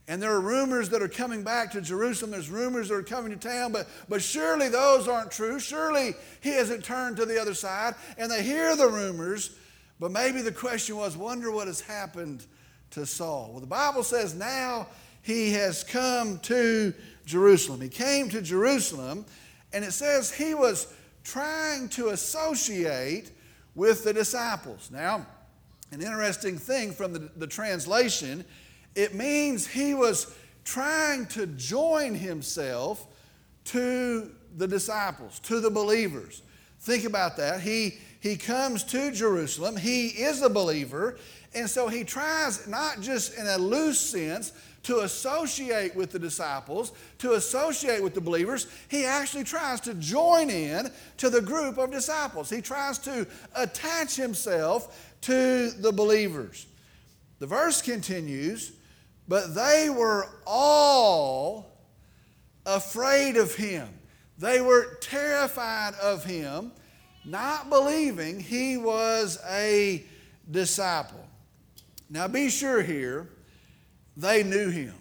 And 0.06 0.22
there 0.22 0.32
are 0.32 0.40
rumors 0.40 0.90
that 0.90 1.00
are 1.00 1.08
coming 1.08 1.42
back 1.42 1.72
to 1.72 1.80
Jerusalem. 1.80 2.30
There's 2.30 2.50
rumors 2.50 2.88
that 2.88 2.94
are 2.94 3.02
coming 3.02 3.30
to 3.32 3.48
town, 3.48 3.72
but, 3.72 3.88
but 4.08 4.22
surely 4.22 4.68
those 4.68 5.08
aren't 5.08 5.30
true. 5.30 5.58
Surely 5.58 6.14
he 6.42 6.50
hasn't 6.50 6.84
turned 6.84 7.16
to 7.16 7.26
the 7.26 7.40
other 7.40 7.54
side. 7.54 7.94
And 8.18 8.30
they 8.30 8.42
hear 8.42 8.76
the 8.76 8.88
rumors, 8.88 9.56
but 9.98 10.10
maybe 10.10 10.42
the 10.42 10.52
question 10.52 10.96
was, 10.96 11.16
wonder 11.16 11.50
what 11.50 11.68
has 11.68 11.80
happened 11.80 12.44
to 12.90 13.06
Saul. 13.06 13.50
Well, 13.52 13.60
the 13.60 13.66
Bible 13.66 14.02
says 14.02 14.34
now 14.34 14.88
he 15.22 15.52
has 15.52 15.82
come 15.84 16.38
to 16.40 16.92
Jerusalem. 17.24 17.80
He 17.80 17.88
came 17.88 18.28
to 18.28 18.42
Jerusalem 18.42 19.24
and 19.72 19.84
it 19.84 19.92
says 19.92 20.30
he 20.30 20.54
was 20.54 20.86
trying 21.24 21.88
to 21.90 22.10
associate 22.10 23.32
with 23.74 24.04
the 24.04 24.12
disciples. 24.12 24.90
Now, 24.92 25.26
an 25.90 26.00
interesting 26.00 26.58
thing 26.58 26.92
from 26.92 27.12
the, 27.12 27.30
the 27.36 27.46
translation, 27.46 28.44
it 28.94 29.14
means 29.14 29.66
he 29.66 29.94
was 29.94 30.34
trying 30.64 31.26
to 31.26 31.46
join 31.46 32.14
himself 32.14 33.06
to 33.66 34.30
the 34.56 34.66
disciples, 34.68 35.38
to 35.40 35.60
the 35.60 35.70
believers. 35.70 36.42
Think 36.80 37.04
about 37.04 37.36
that. 37.38 37.60
He, 37.60 37.98
he 38.20 38.36
comes 38.36 38.84
to 38.84 39.10
Jerusalem, 39.10 39.76
he 39.76 40.08
is 40.08 40.42
a 40.42 40.50
believer, 40.50 41.18
and 41.54 41.68
so 41.68 41.88
he 41.88 42.04
tries, 42.04 42.66
not 42.66 43.00
just 43.00 43.38
in 43.38 43.46
a 43.46 43.58
loose 43.58 43.98
sense, 43.98 44.52
to 44.84 45.00
associate 45.00 45.96
with 45.96 46.10
the 46.10 46.18
disciples, 46.18 46.92
to 47.18 47.34
associate 47.34 48.02
with 48.02 48.14
the 48.14 48.20
believers, 48.20 48.66
he 48.88 49.04
actually 49.04 49.44
tries 49.44 49.80
to 49.80 49.94
join 49.94 50.50
in 50.50 50.90
to 51.16 51.30
the 51.30 51.40
group 51.40 51.78
of 51.78 51.90
disciples. 51.90 52.50
He 52.50 52.60
tries 52.60 52.98
to 53.00 53.26
attach 53.54 54.14
himself 54.14 55.14
to 55.22 55.70
the 55.70 55.90
believers. 55.90 56.66
The 57.38 57.46
verse 57.46 57.80
continues, 57.80 58.72
but 59.28 59.54
they 59.54 59.90
were 59.90 60.28
all 60.46 61.72
afraid 62.66 63.36
of 63.36 63.54
him. 63.54 63.88
They 64.38 64.60
were 64.60 64.96
terrified 65.00 65.94
of 65.94 66.24
him, 66.24 66.72
not 67.24 67.70
believing 67.70 68.40
he 68.40 68.76
was 68.76 69.38
a 69.48 70.04
disciple. 70.50 71.26
Now 72.10 72.28
be 72.28 72.50
sure 72.50 72.82
here 72.82 73.28
they 74.16 74.42
knew 74.42 74.70
him. 74.70 74.94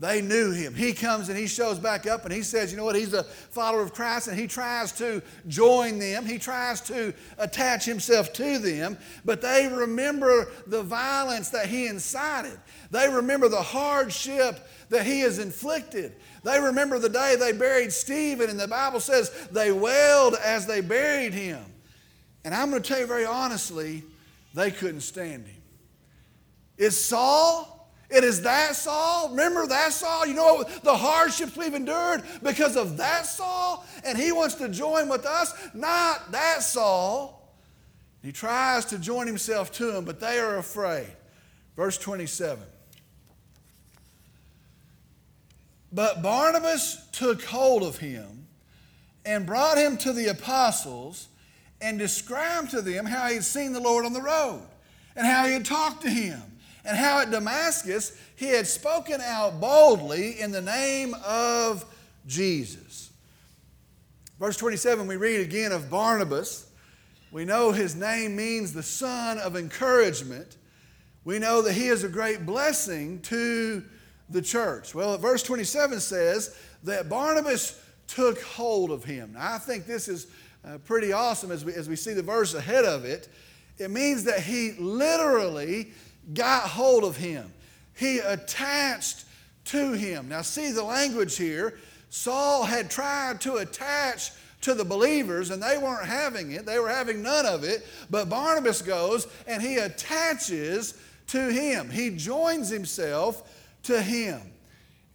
They 0.00 0.22
knew 0.22 0.50
him. 0.50 0.74
He 0.74 0.94
comes 0.94 1.28
and 1.28 1.36
he 1.36 1.46
shows 1.46 1.78
back 1.78 2.06
up 2.06 2.24
and 2.24 2.32
he 2.32 2.40
says, 2.42 2.72
you 2.72 2.78
know 2.78 2.86
what, 2.86 2.96
he's 2.96 3.12
a 3.12 3.22
follower 3.22 3.82
of 3.82 3.92
Christ 3.92 4.28
and 4.28 4.38
he 4.38 4.46
tries 4.46 4.92
to 4.92 5.22
join 5.46 5.98
them. 5.98 6.24
He 6.24 6.38
tries 6.38 6.80
to 6.82 7.12
attach 7.36 7.84
himself 7.84 8.32
to 8.32 8.58
them, 8.58 8.96
but 9.26 9.42
they 9.42 9.68
remember 9.70 10.48
the 10.66 10.82
violence 10.82 11.50
that 11.50 11.66
he 11.66 11.86
incited. 11.86 12.58
They 12.90 13.10
remember 13.10 13.50
the 13.50 13.60
hardship 13.60 14.66
that 14.88 15.04
he 15.04 15.20
has 15.20 15.38
inflicted. 15.38 16.16
They 16.44 16.58
remember 16.58 16.98
the 16.98 17.10
day 17.10 17.36
they 17.38 17.52
buried 17.52 17.92
Stephen, 17.92 18.48
and 18.48 18.58
the 18.58 18.66
Bible 18.66 19.00
says 19.00 19.30
they 19.52 19.70
wailed 19.70 20.34
as 20.42 20.66
they 20.66 20.80
buried 20.80 21.34
him. 21.34 21.62
And 22.46 22.54
I'm 22.54 22.70
going 22.70 22.82
to 22.82 22.88
tell 22.88 23.00
you 23.00 23.06
very 23.06 23.26
honestly, 23.26 24.02
they 24.54 24.70
couldn't 24.70 25.02
stand 25.02 25.46
him. 25.46 25.62
Is 26.78 26.98
Saul 26.98 27.69
it 28.10 28.24
is 28.24 28.42
that 28.42 28.74
Saul. 28.74 29.30
Remember 29.30 29.66
that 29.66 29.92
Saul? 29.92 30.26
You 30.26 30.34
know 30.34 30.64
the 30.82 30.96
hardships 30.96 31.56
we've 31.56 31.74
endured 31.74 32.22
because 32.42 32.76
of 32.76 32.96
that 32.96 33.24
Saul? 33.26 33.86
And 34.04 34.18
he 34.18 34.32
wants 34.32 34.56
to 34.56 34.68
join 34.68 35.08
with 35.08 35.24
us? 35.24 35.54
Not 35.74 36.32
that 36.32 36.62
Saul. 36.62 37.54
He 38.22 38.32
tries 38.32 38.84
to 38.86 38.98
join 38.98 39.26
himself 39.26 39.72
to 39.72 39.96
him, 39.96 40.04
but 40.04 40.18
they 40.18 40.38
are 40.38 40.58
afraid. 40.58 41.06
Verse 41.76 41.96
27. 41.98 42.62
But 45.92 46.22
Barnabas 46.22 47.08
took 47.12 47.42
hold 47.44 47.82
of 47.82 47.98
him 47.98 48.46
and 49.24 49.46
brought 49.46 49.78
him 49.78 49.96
to 49.98 50.12
the 50.12 50.28
apostles 50.28 51.28
and 51.80 51.98
described 51.98 52.70
to 52.70 52.82
them 52.82 53.06
how 53.06 53.28
he 53.28 53.34
had 53.34 53.44
seen 53.44 53.72
the 53.72 53.80
Lord 53.80 54.04
on 54.04 54.12
the 54.12 54.22
road 54.22 54.62
and 55.16 55.26
how 55.26 55.46
he 55.46 55.52
had 55.52 55.64
talked 55.64 56.02
to 56.02 56.10
him 56.10 56.42
and 56.84 56.96
how 56.96 57.20
at 57.20 57.30
Damascus 57.30 58.16
he 58.36 58.46
had 58.46 58.66
spoken 58.66 59.20
out 59.20 59.60
boldly 59.60 60.40
in 60.40 60.50
the 60.50 60.62
name 60.62 61.14
of 61.26 61.84
Jesus. 62.26 63.10
Verse 64.38 64.56
27, 64.56 65.06
we 65.06 65.16
read 65.16 65.40
again 65.40 65.72
of 65.72 65.90
Barnabas. 65.90 66.70
We 67.30 67.44
know 67.44 67.72
his 67.72 67.94
name 67.94 68.34
means 68.36 68.72
the 68.72 68.82
son 68.82 69.38
of 69.38 69.56
encouragement. 69.56 70.56
We 71.24 71.38
know 71.38 71.62
that 71.62 71.74
he 71.74 71.88
is 71.88 72.04
a 72.04 72.08
great 72.08 72.46
blessing 72.46 73.20
to 73.22 73.84
the 74.30 74.40
church. 74.40 74.94
Well, 74.94 75.18
verse 75.18 75.42
27 75.42 76.00
says 76.00 76.56
that 76.84 77.08
Barnabas 77.08 77.78
took 78.06 78.40
hold 78.42 78.90
of 78.90 79.04
him. 79.04 79.34
Now, 79.34 79.54
I 79.54 79.58
think 79.58 79.86
this 79.86 80.08
is 80.08 80.28
uh, 80.64 80.78
pretty 80.78 81.12
awesome 81.12 81.50
as 81.50 81.64
we, 81.64 81.74
as 81.74 81.88
we 81.88 81.96
see 81.96 82.14
the 82.14 82.22
verse 82.22 82.54
ahead 82.54 82.84
of 82.84 83.04
it. 83.04 83.28
It 83.78 83.90
means 83.90 84.24
that 84.24 84.40
he 84.40 84.72
literally 84.78 85.92
got 86.34 86.68
hold 86.68 87.04
of 87.04 87.16
him. 87.16 87.52
He 87.94 88.18
attached 88.18 89.24
to 89.66 89.92
him. 89.92 90.28
Now, 90.28 90.42
see 90.42 90.72
the 90.72 90.84
language 90.84 91.36
here. 91.36 91.78
Saul 92.08 92.64
had 92.64 92.90
tried 92.90 93.40
to 93.42 93.56
attach 93.56 94.32
to 94.62 94.74
the 94.74 94.84
believers 94.84 95.50
and 95.50 95.62
they 95.62 95.78
weren't 95.78 96.06
having 96.06 96.52
it, 96.52 96.66
they 96.66 96.78
were 96.78 96.88
having 96.88 97.22
none 97.22 97.46
of 97.46 97.64
it. 97.64 97.86
But 98.10 98.28
Barnabas 98.28 98.82
goes 98.82 99.26
and 99.46 99.62
he 99.62 99.76
attaches 99.76 101.00
to 101.28 101.50
him, 101.50 101.88
he 101.90 102.10
joins 102.10 102.68
himself 102.68 103.48
to 103.84 104.02
him. 104.02 104.40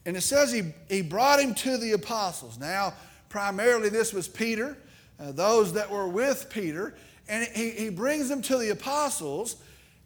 And 0.05 0.15
it 0.15 0.21
says 0.21 0.51
he, 0.51 0.73
he 0.87 1.01
brought 1.01 1.39
him 1.39 1.55
to 1.55 1.77
the 1.77 1.93
apostles. 1.93 2.59
Now, 2.59 2.93
primarily, 3.29 3.89
this 3.89 4.13
was 4.13 4.27
Peter, 4.27 4.77
uh, 5.19 5.31
those 5.31 5.73
that 5.73 5.89
were 5.89 6.07
with 6.07 6.49
Peter. 6.49 6.93
And 7.27 7.47
he, 7.47 7.71
he 7.71 7.89
brings 7.89 8.29
them 8.29 8.43
to 8.43 8.57
the 8.57 8.69
apostles 8.69 9.57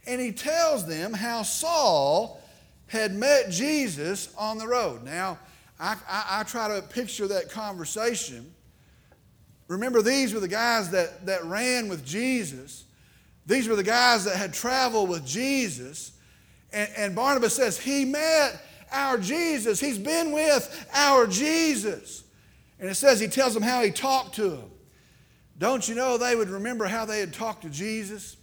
and 0.06 0.20
he 0.20 0.32
tells 0.32 0.88
them 0.88 1.14
how 1.14 1.44
Saul 1.44 2.42
had 2.88 3.14
met 3.14 3.50
Jesus 3.50 4.34
on 4.38 4.58
the 4.58 4.68
road. 4.68 5.04
Now, 5.04 5.38
I, 5.80 5.96
I, 6.10 6.40
I, 6.40 6.44
try 6.44 6.68
to 6.76 6.82
picture 6.82 7.28
that 7.28 7.50
conversation. 7.50 8.52
Remember, 9.68 10.02
these 10.02 10.34
were 10.34 10.40
the 10.40 10.48
guys 10.48 10.90
that, 10.92 11.26
that 11.28 11.46
ran 11.46 11.88
with 11.88 12.06
Jesus. 12.06 12.86
These 13.46 13.68
were 13.68 13.76
the 13.76 13.84
guys 13.84 14.26
that 14.26 14.36
had 14.36 14.54
traveled 14.54 15.10
with 15.10 15.26
Jesus. 15.26 16.12
And, 16.74 16.90
and 16.98 17.16
Barnabas 17.16 17.56
says, 17.56 17.80
He 17.80 18.04
met 18.06 18.60
our 18.92 19.18
Jesus. 19.18 19.80
He's 19.80 20.00
been 20.00 20.32
with 20.32 20.90
our 20.94 21.28
Jesus. 21.28 22.24
And 22.80 22.90
it 22.90 22.96
says 22.96 23.20
he 23.20 23.28
tells 23.28 23.54
them 23.54 23.64
how 23.64 23.82
he 23.82 23.92
talked 23.92 24.36
to 24.36 24.50
them. 24.50 24.72
Don't 25.58 25.88
you 25.88 25.96
know 25.96 26.18
they 26.18 26.36
would 26.36 26.50
remember 26.50 26.86
how 26.86 27.06
they 27.06 27.20
had 27.20 27.34
talked 27.34 27.64
to 27.64 27.70
Jesus? 27.70 28.38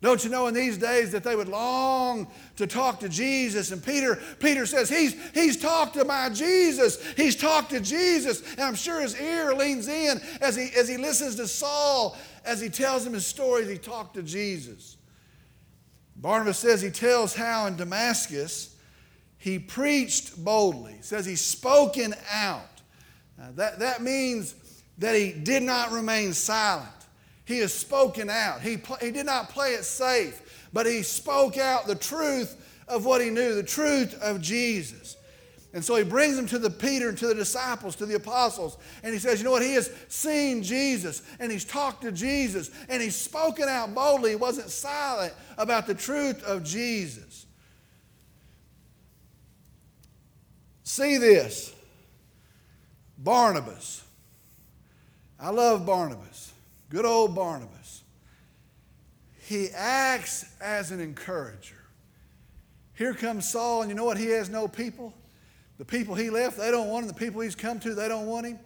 Don't 0.00 0.22
you 0.22 0.30
know 0.30 0.46
in 0.46 0.54
these 0.54 0.78
days 0.78 1.10
that 1.10 1.24
they 1.24 1.34
would 1.34 1.48
long 1.48 2.28
to 2.56 2.68
talk 2.68 3.00
to 3.00 3.08
Jesus? 3.08 3.72
And 3.72 3.84
Peter, 3.84 4.20
Peter 4.38 4.64
says, 4.64 4.88
he's, 4.88 5.16
he's 5.32 5.60
talked 5.60 5.94
to 5.94 6.04
my 6.04 6.28
Jesus. 6.28 7.04
He's 7.16 7.34
talked 7.34 7.70
to 7.70 7.80
Jesus. 7.80 8.42
And 8.52 8.60
I'm 8.60 8.76
sure 8.76 9.00
his 9.00 9.20
ear 9.20 9.52
leans 9.54 9.88
in 9.88 10.20
as 10.40 10.54
he, 10.54 10.70
as 10.76 10.88
he 10.88 10.96
listens 10.98 11.34
to 11.36 11.48
Saul, 11.48 12.16
as 12.44 12.60
he 12.60 12.68
tells 12.68 13.04
him 13.04 13.12
his 13.12 13.26
stories, 13.26 13.68
he 13.68 13.76
talked 13.76 14.14
to 14.14 14.22
Jesus. 14.22 14.98
Barnabas 16.14 16.58
says 16.58 16.80
he 16.80 16.90
tells 16.90 17.34
how 17.34 17.66
in 17.66 17.76
Damascus 17.76 18.76
he 19.36 19.58
preached 19.58 20.42
boldly. 20.44 20.94
He 20.94 21.02
says 21.02 21.26
he's 21.26 21.40
spoken 21.40 22.14
out. 22.32 22.82
Now 23.36 23.50
that, 23.56 23.80
that 23.80 24.02
means 24.02 24.54
that 24.98 25.16
he 25.16 25.32
did 25.32 25.64
not 25.64 25.90
remain 25.90 26.32
silent. 26.34 26.88
He 27.48 27.60
has 27.60 27.72
spoken 27.72 28.28
out. 28.28 28.60
He, 28.60 28.76
he 29.00 29.10
did 29.10 29.24
not 29.24 29.48
play 29.48 29.70
it 29.70 29.84
safe, 29.84 30.68
but 30.70 30.84
he 30.84 31.02
spoke 31.02 31.56
out 31.56 31.86
the 31.86 31.94
truth 31.94 32.84
of 32.86 33.06
what 33.06 33.22
he 33.22 33.30
knew, 33.30 33.54
the 33.54 33.62
truth 33.62 34.20
of 34.20 34.42
Jesus. 34.42 35.16
And 35.72 35.82
so 35.82 35.96
he 35.96 36.04
brings 36.04 36.36
them 36.36 36.46
to 36.48 36.58
the 36.58 36.68
Peter 36.68 37.08
and 37.08 37.16
to 37.16 37.26
the 37.26 37.34
disciples, 37.34 37.96
to 37.96 38.06
the 38.06 38.16
apostles, 38.16 38.76
and 39.02 39.14
he 39.14 39.18
says, 39.18 39.40
You 39.40 39.46
know 39.46 39.50
what? 39.52 39.62
He 39.62 39.72
has 39.72 39.90
seen 40.08 40.62
Jesus 40.62 41.22
and 41.40 41.50
he's 41.50 41.64
talked 41.64 42.02
to 42.02 42.12
Jesus 42.12 42.70
and 42.90 43.02
he's 43.02 43.16
spoken 43.16 43.66
out 43.66 43.94
boldly. 43.94 44.30
He 44.30 44.36
wasn't 44.36 44.68
silent 44.68 45.32
about 45.56 45.86
the 45.86 45.94
truth 45.94 46.44
of 46.44 46.64
Jesus. 46.64 47.46
See 50.82 51.16
this 51.16 51.74
Barnabas. 53.16 54.04
I 55.40 55.48
love 55.48 55.86
Barnabas. 55.86 56.52
Good 56.90 57.04
old 57.04 57.34
Barnabas. 57.34 58.02
He 59.40 59.68
acts 59.74 60.44
as 60.60 60.90
an 60.90 61.00
encourager. 61.00 61.76
Here 62.94 63.14
comes 63.14 63.48
Saul, 63.48 63.82
and 63.82 63.90
you 63.90 63.94
know 63.94 64.04
what? 64.04 64.18
He 64.18 64.26
has 64.30 64.50
no 64.50 64.68
people. 64.68 65.14
The 65.78 65.84
people 65.84 66.14
he 66.14 66.30
left, 66.30 66.58
they 66.58 66.70
don't 66.70 66.88
want 66.88 67.04
him. 67.04 67.08
The 67.08 67.18
people 67.18 67.40
he's 67.40 67.54
come 67.54 67.78
to, 67.80 67.94
they 67.94 68.08
don't 68.08 68.26
want 68.26 68.46
him. 68.46 68.58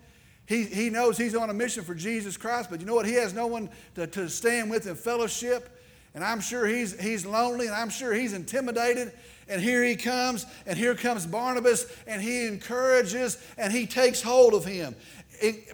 He, 0.47 0.64
he 0.64 0.91
knows 0.91 1.17
he's 1.17 1.35
on 1.35 1.50
a 1.50 1.55
mission 1.55 1.85
for 1.85 1.95
Jesus 1.95 2.37
Christ, 2.37 2.69
but 2.71 2.81
you 2.81 2.87
know 2.87 2.95
what? 2.95 3.07
He 3.07 3.14
has 3.14 3.33
no 3.33 3.47
one 3.47 3.71
to, 3.95 4.07
to 4.07 4.29
stand 4.29 4.71
with 4.71 4.87
in 4.87 4.97
fellowship. 4.97 5.79
And 6.14 6.23
I'm 6.23 6.41
sure 6.41 6.67
he's, 6.67 6.99
he's 7.00 7.25
lonely 7.25 7.67
and 7.67 7.75
I'm 7.75 7.88
sure 7.88 8.12
he's 8.12 8.33
intimidated. 8.33 9.12
And 9.49 9.61
here 9.61 9.83
he 9.85 9.97
comes, 9.97 10.47
and 10.67 10.79
here 10.79 10.95
comes 10.95 11.26
Barnabas, 11.26 11.87
and 12.07 12.23
he 12.23 12.47
encourages 12.47 13.38
and 13.59 13.73
he 13.73 13.87
takes 13.87 14.23
hold 14.23 14.55
of 14.55 14.64
him. 14.64 14.95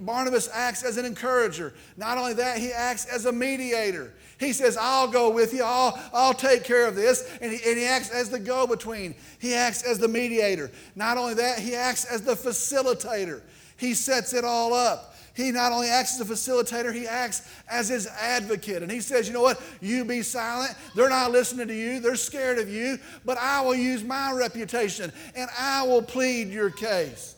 Barnabas 0.01 0.49
acts 0.53 0.83
as 0.83 0.97
an 0.97 1.05
encourager. 1.05 1.75
Not 1.97 2.19
only 2.19 2.35
that, 2.35 2.59
he 2.59 2.73
acts 2.73 3.05
as 3.05 3.27
a 3.27 3.33
mediator. 3.33 4.15
He 4.39 4.53
says, 4.53 4.77
I'll 4.77 5.09
go 5.09 5.31
with 5.31 5.53
you, 5.53 5.63
I'll, 5.65 5.99
I'll 6.13 6.35
take 6.35 6.65
care 6.65 6.87
of 6.87 6.95
this. 6.95 7.29
And 7.43 7.53
he, 7.53 7.59
and 7.69 7.79
he 7.79 7.85
acts 7.85 8.11
as 8.11 8.31
the 8.31 8.39
go 8.39 8.67
between, 8.67 9.15
he 9.39 9.55
acts 9.55 9.83
as 9.83 9.99
the 9.99 10.09
mediator. 10.09 10.71
Not 10.95 11.19
only 11.19 11.35
that, 11.35 11.59
he 11.59 11.75
acts 11.75 12.05
as 12.05 12.23
the 12.23 12.35
facilitator. 12.35 13.43
He 13.77 13.95
sets 13.95 14.33
it 14.35 14.45
all 14.45 14.73
up. 14.73 15.17
He 15.35 15.53
not 15.53 15.71
only 15.71 15.89
acts 15.89 16.21
as 16.21 16.29
a 16.29 16.33
facilitator, 16.33 16.93
he 16.93 17.07
acts 17.07 17.49
as 17.71 17.89
his 17.89 18.09
advocate. 18.09 18.83
And 18.83 18.91
he 18.91 19.01
says, 19.01 19.29
You 19.29 19.35
know 19.35 19.43
what? 19.43 19.63
You 19.81 20.05
be 20.05 20.23
silent. 20.23 20.75
They're 20.97 21.09
not 21.09 21.31
listening 21.31 21.69
to 21.69 21.75
you, 21.75 22.01
they're 22.01 22.17
scared 22.17 22.59
of 22.59 22.69
you, 22.69 22.99
but 23.25 23.39
I 23.39 23.61
will 23.61 23.77
use 23.77 24.03
my 24.03 24.33
reputation 24.33 25.13
and 25.37 25.49
I 25.57 25.85
will 25.85 26.03
plead 26.03 26.49
your 26.49 26.71
case. 26.71 27.37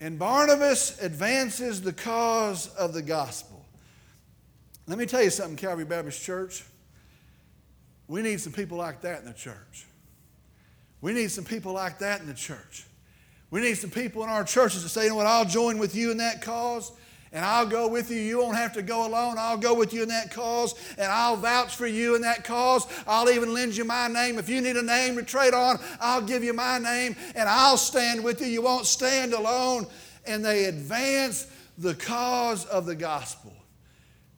And 0.00 0.18
Barnabas 0.18 1.02
advances 1.02 1.82
the 1.82 1.92
cause 1.92 2.68
of 2.74 2.92
the 2.92 3.02
gospel. 3.02 3.64
Let 4.86 4.98
me 4.98 5.06
tell 5.06 5.22
you 5.22 5.30
something, 5.30 5.56
Calvary 5.56 5.84
Baptist 5.84 6.22
Church. 6.22 6.64
We 8.06 8.22
need 8.22 8.40
some 8.40 8.52
people 8.52 8.78
like 8.78 9.02
that 9.02 9.20
in 9.20 9.26
the 9.26 9.34
church. 9.34 9.86
We 11.00 11.12
need 11.12 11.30
some 11.30 11.44
people 11.44 11.72
like 11.72 11.98
that 11.98 12.20
in 12.20 12.26
the 12.26 12.34
church. 12.34 12.86
We 13.50 13.60
need 13.60 13.74
some 13.74 13.90
people 13.90 14.22
in 14.24 14.28
our 14.28 14.44
churches 14.44 14.82
to 14.82 14.88
say, 14.88 15.04
you 15.04 15.10
know 15.10 15.16
what, 15.16 15.26
I'll 15.26 15.44
join 15.44 15.78
with 15.78 15.94
you 15.94 16.10
in 16.10 16.18
that 16.18 16.42
cause. 16.42 16.92
And 17.32 17.44
I'll 17.44 17.66
go 17.66 17.88
with 17.88 18.10
you. 18.10 18.18
You 18.18 18.38
won't 18.38 18.56
have 18.56 18.72
to 18.74 18.82
go 18.82 19.06
alone. 19.06 19.36
I'll 19.38 19.58
go 19.58 19.74
with 19.74 19.92
you 19.92 20.02
in 20.02 20.08
that 20.08 20.30
cause. 20.30 20.74
And 20.96 21.06
I'll 21.06 21.36
vouch 21.36 21.76
for 21.76 21.86
you 21.86 22.14
in 22.14 22.22
that 22.22 22.44
cause. 22.44 22.86
I'll 23.06 23.28
even 23.28 23.52
lend 23.52 23.76
you 23.76 23.84
my 23.84 24.08
name. 24.08 24.38
If 24.38 24.48
you 24.48 24.60
need 24.60 24.76
a 24.76 24.82
name 24.82 25.16
to 25.16 25.22
trade 25.22 25.54
on, 25.54 25.78
I'll 26.00 26.22
give 26.22 26.42
you 26.42 26.52
my 26.52 26.78
name 26.78 27.16
and 27.34 27.48
I'll 27.48 27.76
stand 27.76 28.24
with 28.24 28.40
you. 28.40 28.46
You 28.46 28.62
won't 28.62 28.86
stand 28.86 29.34
alone. 29.34 29.86
And 30.26 30.44
they 30.44 30.64
advance 30.64 31.46
the 31.76 31.94
cause 31.94 32.64
of 32.66 32.86
the 32.86 32.94
gospel. 32.94 33.52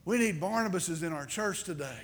We 0.05 0.17
need 0.17 0.41
Barnabases 0.41 1.03
in 1.03 1.13
our 1.13 1.25
church 1.25 1.63
today. 1.63 1.99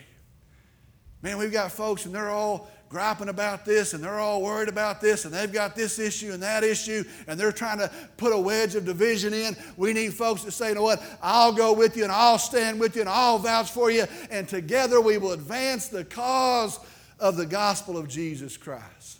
Man, 1.21 1.37
we've 1.37 1.51
got 1.51 1.71
folks 1.71 2.05
and 2.05 2.13
they're 2.13 2.29
all 2.29 2.69
griping 2.89 3.29
about 3.29 3.65
this 3.65 3.93
and 3.93 4.03
they're 4.03 4.19
all 4.19 4.41
worried 4.41 4.69
about 4.69 5.01
this 5.01 5.25
and 5.25 5.33
they've 5.33 5.51
got 5.51 5.75
this 5.75 5.99
issue 5.99 6.31
and 6.31 6.41
that 6.41 6.63
issue 6.63 7.03
and 7.27 7.39
they're 7.39 7.51
trying 7.51 7.77
to 7.77 7.91
put 8.15 8.31
a 8.31 8.37
wedge 8.37 8.75
of 8.75 8.85
division 8.85 9.33
in. 9.33 9.55
We 9.75 9.93
need 9.93 10.13
folks 10.13 10.43
to 10.43 10.51
say, 10.51 10.69
you 10.69 10.75
know 10.75 10.83
what, 10.83 11.03
I'll 11.21 11.51
go 11.51 11.73
with 11.73 11.97
you 11.97 12.03
and 12.03 12.11
I'll 12.11 12.39
stand 12.39 12.79
with 12.79 12.95
you 12.95 13.01
and 13.01 13.09
I'll 13.09 13.39
vouch 13.39 13.71
for 13.71 13.91
you 13.91 14.05
and 14.31 14.47
together 14.47 15.01
we 15.01 15.17
will 15.17 15.33
advance 15.33 15.87
the 15.89 16.05
cause 16.05 16.79
of 17.19 17.35
the 17.35 17.45
gospel 17.45 17.97
of 17.97 18.07
Jesus 18.07 18.55
Christ. 18.55 19.19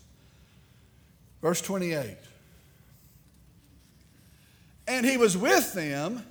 Verse 1.42 1.62
28. 1.62 2.18
And 4.88 5.06
he 5.06 5.18
was 5.18 5.38
with 5.38 5.74
them, 5.74 6.26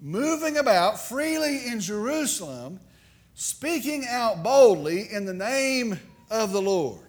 moving 0.00 0.56
about 0.56 1.00
freely 1.00 1.68
in 1.68 1.78
Jerusalem, 1.78 2.80
speaking 3.34 4.04
out 4.08 4.42
boldly 4.42 5.12
in 5.12 5.24
the 5.24 5.34
name 5.34 6.00
of 6.30 6.52
the 6.52 6.62
Lord. 6.62 7.00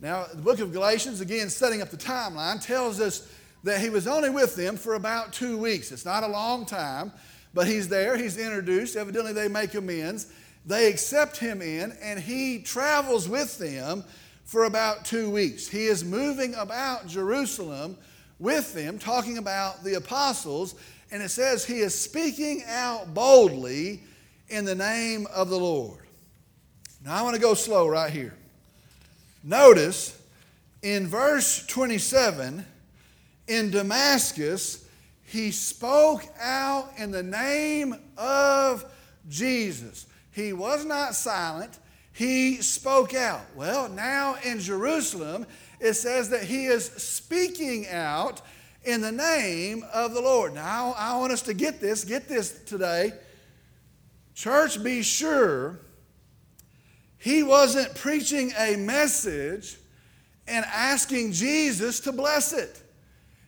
Now, 0.00 0.26
the 0.32 0.42
book 0.42 0.60
of 0.60 0.72
Galatians, 0.72 1.20
again, 1.20 1.50
setting 1.50 1.82
up 1.82 1.90
the 1.90 1.96
timeline, 1.96 2.64
tells 2.64 3.00
us 3.00 3.28
that 3.64 3.80
he 3.80 3.90
was 3.90 4.06
only 4.06 4.30
with 4.30 4.54
them 4.54 4.76
for 4.76 4.94
about 4.94 5.32
two 5.32 5.58
weeks. 5.58 5.90
It's 5.90 6.04
not 6.04 6.22
a 6.22 6.28
long 6.28 6.64
time, 6.64 7.12
but 7.52 7.66
he's 7.66 7.88
there, 7.88 8.16
he's 8.16 8.38
introduced. 8.38 8.96
Evidently, 8.96 9.32
they 9.32 9.48
make 9.48 9.74
amends. 9.74 10.26
They 10.64 10.88
accept 10.88 11.38
him 11.38 11.62
in, 11.62 11.92
and 12.00 12.20
he 12.20 12.60
travels 12.60 13.28
with 13.28 13.58
them 13.58 14.04
for 14.44 14.64
about 14.64 15.04
two 15.04 15.30
weeks. 15.30 15.66
He 15.66 15.86
is 15.86 16.04
moving 16.04 16.54
about 16.54 17.06
Jerusalem 17.06 17.96
with 18.38 18.72
them, 18.74 18.98
talking 18.98 19.38
about 19.38 19.82
the 19.82 19.94
apostles, 19.94 20.74
and 21.10 21.22
it 21.22 21.30
says 21.30 21.64
he 21.64 21.80
is 21.80 21.98
speaking 21.98 22.62
out 22.68 23.12
boldly 23.14 24.02
in 24.48 24.64
the 24.64 24.74
name 24.74 25.26
of 25.34 25.48
the 25.48 25.58
Lord. 25.58 26.07
Now, 27.04 27.14
I 27.14 27.22
want 27.22 27.36
to 27.36 27.40
go 27.40 27.54
slow 27.54 27.88
right 27.88 28.10
here. 28.10 28.34
Notice 29.44 30.20
in 30.82 31.06
verse 31.06 31.64
27, 31.66 32.64
in 33.46 33.70
Damascus, 33.70 34.84
he 35.24 35.50
spoke 35.50 36.24
out 36.40 36.90
in 36.96 37.10
the 37.10 37.22
name 37.22 37.94
of 38.16 38.84
Jesus. 39.28 40.06
He 40.32 40.52
was 40.52 40.84
not 40.84 41.14
silent, 41.14 41.78
he 42.12 42.56
spoke 42.56 43.14
out. 43.14 43.42
Well, 43.54 43.88
now 43.88 44.36
in 44.44 44.58
Jerusalem, 44.58 45.46
it 45.80 45.94
says 45.94 46.30
that 46.30 46.44
he 46.44 46.66
is 46.66 46.86
speaking 46.86 47.86
out 47.88 48.40
in 48.84 49.00
the 49.00 49.12
name 49.12 49.84
of 49.92 50.14
the 50.14 50.20
Lord. 50.20 50.54
Now, 50.54 50.94
I 50.96 51.16
want 51.18 51.32
us 51.32 51.42
to 51.42 51.54
get 51.54 51.80
this, 51.80 52.04
get 52.04 52.28
this 52.28 52.60
today. 52.64 53.12
Church, 54.34 54.82
be 54.82 55.02
sure 55.02 55.78
he 57.18 57.42
wasn't 57.42 57.94
preaching 57.94 58.52
a 58.58 58.76
message 58.76 59.76
and 60.46 60.64
asking 60.66 61.32
Jesus 61.32 62.00
to 62.00 62.12
bless 62.12 62.52
it. 62.52 62.80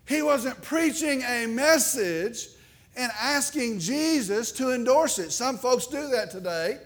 He 0.06 0.22
wasn't 0.22 0.60
preaching 0.60 1.22
a 1.22 1.46
message 1.46 2.48
and 2.96 3.12
asking 3.20 3.78
Jesus 3.78 4.50
to 4.52 4.74
endorse 4.74 5.18
it. 5.18 5.30
Some 5.30 5.56
folks 5.56 5.86
do 5.86 6.08
that 6.08 6.30
today. 6.30 6.78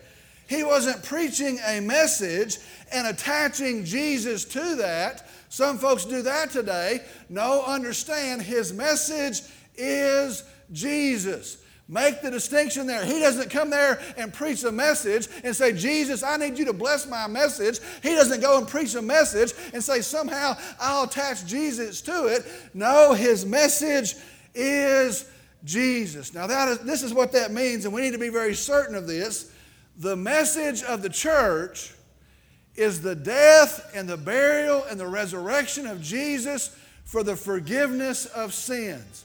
He 0.47 0.63
wasn't 0.63 1.03
preaching 1.03 1.59
a 1.67 1.81
message 1.81 2.59
and 2.93 3.07
attaching 3.07 3.85
Jesus 3.85 4.45
to 4.45 4.77
that. 4.77 5.27
Some 5.49 5.79
folks 5.79 6.05
do 6.05 6.21
that 6.23 6.51
today. 6.51 7.01
No, 7.31 7.65
understand, 7.65 8.43
his 8.43 8.73
message 8.73 9.41
is 9.77 10.45
Jesus. 10.71 11.59
Make 11.87 12.23
the 12.23 12.31
distinction 12.31 12.87
there. 12.87 13.05
He 13.05 13.21
doesn't 13.21 13.51
come 13.51 13.69
there 13.69 14.01
and 14.17 14.33
preach 14.33 14.65
a 14.65 14.73
message 14.73 15.29
and 15.45 15.55
say, 15.55 15.73
Jesus, 15.75 16.23
I 16.23 16.39
need 16.39 16.59
you 16.59 16.65
to 16.65 16.73
bless 16.73 17.07
my 17.07 17.27
message. 17.27 17.79
He 18.03 18.15
doesn't 18.15 18.41
go 18.41 18.57
and 18.57 18.67
preach 18.67 18.95
a 18.95 19.03
message 19.03 19.53
and 19.75 19.85
say, 19.85 20.01
somehow 20.01 20.57
I'll 20.81 21.05
attach 21.05 21.45
Jesus 21.45 22.01
to 22.03 22.27
it. 22.27 22.47
No, 22.73 23.13
his 23.13 23.45
message 23.45 24.15
is 24.55 25.31
Jesus. 25.65 26.33
Now, 26.33 26.47
that 26.47 26.69
is, 26.69 26.79
this 26.81 27.03
is 27.03 27.13
what 27.13 27.33
that 27.33 27.53
means, 27.53 27.85
and 27.85 27.93
we 27.93 28.01
need 28.01 28.13
to 28.13 28.19
be 28.19 28.31
very 28.31 28.55
certain 28.55 28.95
of 28.95 29.07
this. 29.07 29.53
The 29.99 30.17
message 30.17 30.83
of 30.83 31.03
the 31.03 31.11
church 31.11 31.93
is 32.77 33.03
the 33.03 33.15
death 33.15 33.93
and 33.95 34.09
the 34.09 34.17
burial 34.17 34.85
and 34.85 34.99
the 34.99 35.07
resurrection 35.07 35.87
of 35.87 36.01
Jesus 36.01 36.75
for 37.05 37.23
the 37.23 37.37
forgiveness 37.37 38.25
of 38.27 38.55
sins. 38.55 39.25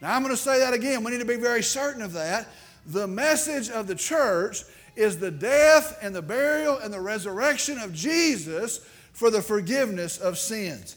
Now, 0.00 0.14
I'm 0.14 0.22
going 0.22 0.34
to 0.34 0.40
say 0.40 0.60
that 0.60 0.74
again. 0.74 1.02
We 1.02 1.10
need 1.10 1.18
to 1.18 1.24
be 1.24 1.36
very 1.36 1.62
certain 1.62 2.02
of 2.02 2.12
that. 2.12 2.48
The 2.86 3.06
message 3.06 3.68
of 3.70 3.86
the 3.86 3.94
church 3.94 4.62
is 4.96 5.18
the 5.18 5.30
death 5.30 5.98
and 6.02 6.14
the 6.14 6.22
burial 6.22 6.78
and 6.78 6.92
the 6.92 7.00
resurrection 7.00 7.78
of 7.78 7.92
Jesus 7.92 8.78
for 9.12 9.30
the 9.30 9.42
forgiveness 9.42 10.18
of 10.18 10.38
sins. 10.38 10.96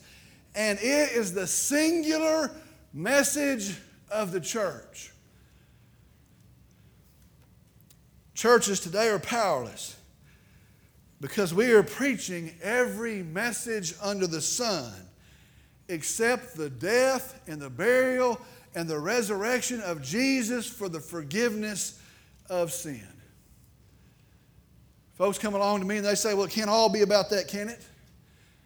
And 0.55 0.77
it 0.79 1.11
is 1.11 1.33
the 1.33 1.47
singular 1.47 2.51
message 2.93 3.77
of 4.09 4.31
the 4.31 4.41
church. 4.41 5.11
Churches 8.35 8.79
today 8.79 9.09
are 9.09 9.19
powerless 9.19 9.95
because 11.19 11.53
we 11.53 11.71
are 11.71 11.83
preaching 11.83 12.51
every 12.61 13.21
message 13.23 13.93
under 14.01 14.25
the 14.25 14.41
sun 14.41 14.91
except 15.89 16.55
the 16.55 16.69
death 16.69 17.39
and 17.47 17.61
the 17.61 17.69
burial 17.69 18.39
and 18.75 18.87
the 18.87 18.99
resurrection 18.99 19.81
of 19.81 20.01
Jesus 20.01 20.67
for 20.67 20.89
the 20.89 20.99
forgiveness 20.99 21.99
of 22.49 22.71
sin. 22.71 23.07
Folks 25.15 25.37
come 25.37 25.53
along 25.53 25.81
to 25.81 25.85
me 25.85 25.97
and 25.97 26.05
they 26.05 26.15
say, 26.15 26.33
Well, 26.33 26.45
it 26.45 26.51
can't 26.51 26.69
all 26.69 26.89
be 26.89 27.01
about 27.01 27.29
that, 27.29 27.47
can 27.47 27.69
it? 27.69 27.85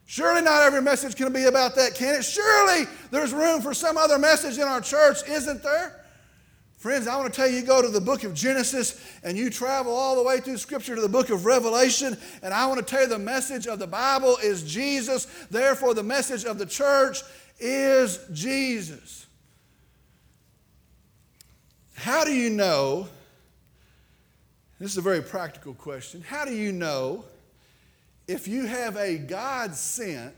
Surely 0.06 0.42
not 0.42 0.62
every 0.62 0.82
message 0.82 1.16
can 1.16 1.34
be 1.34 1.46
about 1.46 1.76
that, 1.76 1.96
can 1.96 2.16
it? 2.16 2.24
Surely 2.24 2.86
there's 3.10 3.34
room 3.34 3.62
for 3.62 3.74
some 3.74 3.98
other 3.98 4.20
message 4.20 4.58
in 4.58 4.64
our 4.64 4.80
church, 4.80 5.28
isn't 5.28 5.64
there? 5.64 6.06
Friends, 6.78 7.08
I 7.08 7.18
want 7.18 7.34
to 7.34 7.36
tell 7.36 7.50
you, 7.50 7.58
you 7.58 7.66
go 7.66 7.82
to 7.82 7.90
the 7.90 8.00
book 8.00 8.24
of 8.24 8.36
Genesis 8.36 9.02
and 9.24 9.36
you 9.36 9.50
travel 9.50 9.92
all 9.92 10.16
the 10.16 10.24
way 10.24 10.40
through 10.40 10.58
Scripture 10.58 10.94
to 10.94 11.02
the 11.02 11.10
book 11.10 11.32
of 11.32 11.44
Revelation, 11.44 12.16
and 12.44 12.54
I 12.54 12.68
want 12.68 12.80
to 12.80 12.86
tell 12.86 13.02
you 13.02 13.08
the 13.08 13.18
message 13.18 13.66
of 13.66 13.80
the 13.80 13.88
Bible 13.88 14.38
is 14.44 14.62
Jesus. 14.62 15.26
Therefore, 15.50 15.96
the 15.96 16.04
message 16.04 16.46
of 16.46 16.60
the 16.60 16.66
church 16.68 17.24
is 17.60 18.20
Jesus. 18.32 19.25
How 21.96 22.24
do 22.24 22.34
you 22.34 22.50
know? 22.50 23.08
This 24.80 24.92
is 24.92 24.98
a 24.98 25.02
very 25.02 25.22
practical 25.22 25.74
question. 25.74 26.22
How 26.22 26.46
do 26.46 26.54
you 26.54 26.72
know 26.72 27.26
if 28.28 28.48
you 28.48 28.66
have 28.66 28.98
a 28.98 29.18
God 29.18 29.74
sent, 29.74 30.36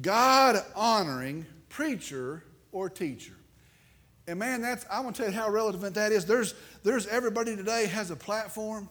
God 0.00 0.64
honoring 0.74 1.44
preacher 1.68 2.44
or 2.70 2.88
teacher? 2.88 3.34
And 4.28 4.38
man, 4.38 4.62
that's 4.62 4.86
I 4.90 5.00
want 5.00 5.16
to 5.16 5.22
tell 5.22 5.32
you 5.32 5.36
how 5.36 5.50
relevant 5.50 5.94
that 5.96 6.12
is. 6.12 6.24
There's, 6.24 6.54
there's 6.84 7.08
everybody 7.08 7.56
today 7.56 7.86
has 7.86 8.10
a 8.10 8.16
platform. 8.16 8.88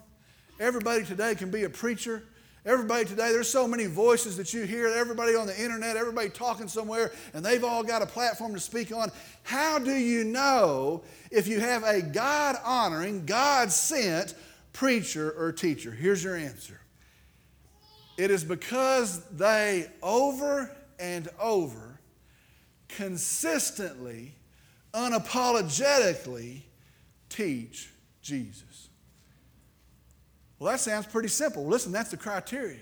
Everybody 0.60 1.06
today 1.06 1.34
can 1.36 1.50
be 1.50 1.64
a 1.64 1.70
preacher. 1.70 2.24
Everybody 2.64 3.06
today, 3.06 3.32
there's 3.32 3.50
so 3.50 3.68
many 3.68 3.88
voices 3.88 4.38
that 4.38 4.54
you 4.54 4.64
hear, 4.64 4.88
everybody 4.88 5.36
on 5.36 5.48
the 5.48 5.60
internet, 5.60 5.98
everybody 5.98 6.30
talking 6.30 6.68
somewhere, 6.68 7.12
and 7.34 7.44
they've 7.44 7.64
all 7.64 7.82
got 7.82 8.04
a 8.04 8.06
platform 8.06 8.54
to 8.54 8.60
speak 8.60 8.94
on. 8.94 9.12
How 9.42 9.80
do 9.80 9.94
you 9.94 10.24
know 10.24 11.04
if 11.32 11.48
you 11.48 11.60
have 11.60 11.84
a 11.84 12.04
God 12.04 12.58
honoring, 12.64 13.26
God 13.26 13.72
sent 13.72 14.36
preacher 14.74 15.32
or 15.32 15.52
teacher? 15.52 15.90
Here's 15.90 16.24
your 16.24 16.36
answer 16.36 16.80
it 18.18 18.30
is 18.30 18.44
because 18.44 19.24
they 19.30 19.90
over 20.04 20.70
and 21.00 21.30
over, 21.40 22.00
consistently, 22.90 24.36
unapologetically 24.94 26.62
teach 27.28 27.90
Jesus. 28.22 28.71
Well, 30.62 30.72
that 30.72 30.80
sounds 30.80 31.08
pretty 31.08 31.30
simple. 31.30 31.66
Listen, 31.66 31.92
that's 31.92 32.12
the 32.12 32.18
criteria. 32.18 32.78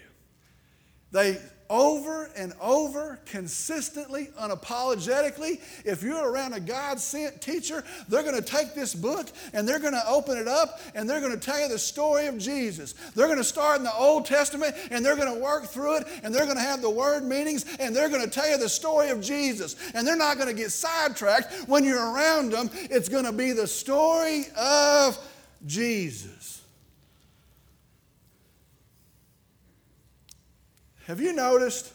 They 1.14 1.38
over 1.70 2.30
and 2.36 2.52
over, 2.60 3.22
consistently, 3.26 4.28
unapologetically, 4.38 5.62
if 5.86 6.04
you're 6.04 6.30
around 6.30 6.52
a 6.52 6.60
God 6.60 7.00
sent 7.00 7.42
teacher, 7.42 7.86
they're 8.10 8.24
going 8.24 8.36
to 8.36 8.42
take 8.42 8.74
this 8.74 8.94
book 8.94 9.30
and 9.54 9.66
they're 9.66 9.80
going 9.80 9.94
to 9.94 10.04
open 10.10 10.38
it 10.38 10.50
up 10.50 10.82
and 10.94 11.10
they're 11.10 11.22
going 11.22 11.32
to 11.32 11.40
tell 11.40 11.58
you 11.58 11.70
the 11.70 11.80
story 11.80 12.28
of 12.28 12.38
Jesus. 12.38 12.96
They're 13.16 13.28
going 13.28 13.38
to 13.38 13.46
start 13.46 13.78
in 13.78 13.86
the 13.86 13.96
Old 13.96 14.26
Testament 14.26 14.76
and 14.92 15.06
they're 15.06 15.16
going 15.16 15.34
to 15.34 15.40
work 15.40 15.68
through 15.68 16.00
it 16.00 16.08
and 16.22 16.36
they're 16.36 16.44
going 16.44 16.58
to 16.58 16.62
have 16.62 16.82
the 16.82 16.90
word 16.90 17.24
meanings 17.24 17.64
and 17.80 17.96
they're 17.96 18.10
going 18.10 18.26
to 18.26 18.30
tell 18.30 18.50
you 18.50 18.58
the 18.58 18.68
story 18.68 19.08
of 19.08 19.22
Jesus. 19.22 19.78
And 19.94 20.06
they're 20.06 20.18
not 20.18 20.36
going 20.36 20.50
to 20.50 20.62
get 20.62 20.74
sidetracked 20.74 21.70
when 21.70 21.86
you're 21.86 22.14
around 22.14 22.52
them. 22.52 22.70
It's 22.74 23.08
going 23.08 23.24
to 23.24 23.32
be 23.32 23.54
the 23.54 23.68
story 23.68 24.48
of 24.58 25.18
Jesus. 25.66 26.59
Have 31.10 31.20
you 31.20 31.34
noticed 31.34 31.92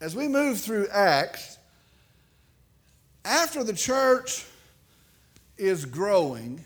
as 0.00 0.16
we 0.16 0.26
move 0.26 0.60
through 0.60 0.88
Acts, 0.88 1.56
after 3.24 3.62
the 3.62 3.72
church 3.72 4.44
is 5.56 5.84
growing, 5.84 6.64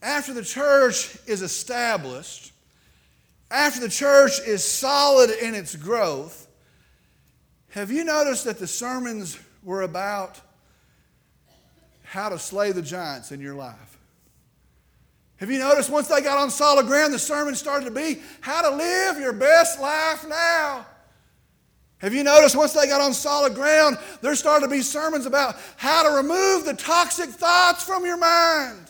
after 0.00 0.32
the 0.32 0.42
church 0.42 1.18
is 1.26 1.42
established, 1.42 2.52
after 3.50 3.80
the 3.80 3.90
church 3.90 4.40
is 4.46 4.64
solid 4.64 5.28
in 5.28 5.54
its 5.54 5.76
growth, 5.76 6.48
have 7.72 7.90
you 7.90 8.02
noticed 8.02 8.46
that 8.46 8.58
the 8.58 8.66
sermons 8.66 9.38
were 9.62 9.82
about 9.82 10.40
how 12.02 12.30
to 12.30 12.38
slay 12.38 12.72
the 12.72 12.80
giants 12.80 13.30
in 13.30 13.42
your 13.42 13.56
life? 13.56 13.95
Have 15.36 15.50
you 15.50 15.58
noticed 15.58 15.90
once 15.90 16.08
they 16.08 16.22
got 16.22 16.38
on 16.38 16.50
solid 16.50 16.86
ground, 16.86 17.12
the 17.12 17.18
sermon 17.18 17.54
started 17.54 17.84
to 17.84 17.90
be 17.90 18.20
how 18.40 18.62
to 18.62 18.74
live 18.74 19.18
your 19.18 19.34
best 19.34 19.80
life 19.80 20.26
now? 20.28 20.86
Have 21.98 22.14
you 22.14 22.22
noticed 22.22 22.56
once 22.56 22.72
they 22.72 22.86
got 22.86 23.00
on 23.00 23.14
solid 23.14 23.54
ground, 23.54 23.98
there 24.20 24.34
started 24.34 24.66
to 24.66 24.70
be 24.70 24.82
sermons 24.82 25.26
about 25.26 25.56
how 25.76 26.02
to 26.02 26.16
remove 26.16 26.64
the 26.64 26.74
toxic 26.74 27.30
thoughts 27.30 27.82
from 27.82 28.04
your 28.04 28.18
mind? 28.18 28.86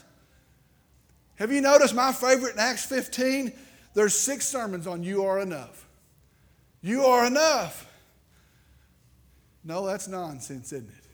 Have 1.36 1.52
you 1.52 1.60
noticed 1.60 1.94
my 1.94 2.12
favorite 2.12 2.54
in 2.54 2.58
Acts 2.58 2.84
15? 2.86 3.52
There's 3.94 4.14
six 4.14 4.46
sermons 4.46 4.86
on 4.86 5.02
you 5.02 5.24
are 5.24 5.38
enough. 5.40 5.86
You 6.80 7.04
are 7.04 7.26
enough. 7.26 7.90
No, 9.64 9.86
that's 9.86 10.08
nonsense, 10.08 10.72
isn't 10.72 10.88
it? 10.88 11.04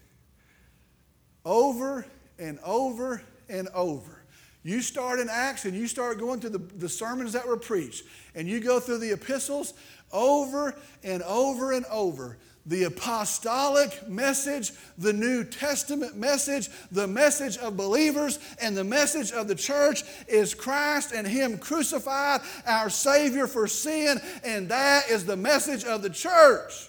Over 1.44 2.06
and 2.38 2.58
over 2.64 3.22
and 3.48 3.68
over. 3.74 4.21
You 4.64 4.80
start 4.80 5.18
in 5.18 5.28
Acts 5.28 5.64
and 5.64 5.74
you 5.74 5.88
start 5.88 6.18
going 6.18 6.40
through 6.40 6.50
the, 6.50 6.58
the 6.58 6.88
sermons 6.88 7.32
that 7.32 7.46
were 7.46 7.56
preached, 7.56 8.04
and 8.34 8.46
you 8.46 8.60
go 8.60 8.78
through 8.78 8.98
the 8.98 9.12
epistles 9.12 9.74
over 10.12 10.76
and 11.02 11.22
over 11.24 11.72
and 11.72 11.84
over. 11.86 12.38
The 12.64 12.84
apostolic 12.84 14.08
message, 14.08 14.70
the 14.96 15.12
New 15.12 15.42
Testament 15.42 16.16
message, 16.16 16.68
the 16.92 17.08
message 17.08 17.58
of 17.58 17.76
believers, 17.76 18.38
and 18.60 18.76
the 18.76 18.84
message 18.84 19.32
of 19.32 19.48
the 19.48 19.56
church 19.56 20.04
is 20.28 20.54
Christ 20.54 21.12
and 21.12 21.26
Him 21.26 21.58
crucified, 21.58 22.42
our 22.64 22.88
Savior 22.88 23.48
for 23.48 23.66
sin, 23.66 24.20
and 24.44 24.68
that 24.68 25.10
is 25.10 25.24
the 25.24 25.36
message 25.36 25.84
of 25.84 26.02
the 26.02 26.10
church. 26.10 26.88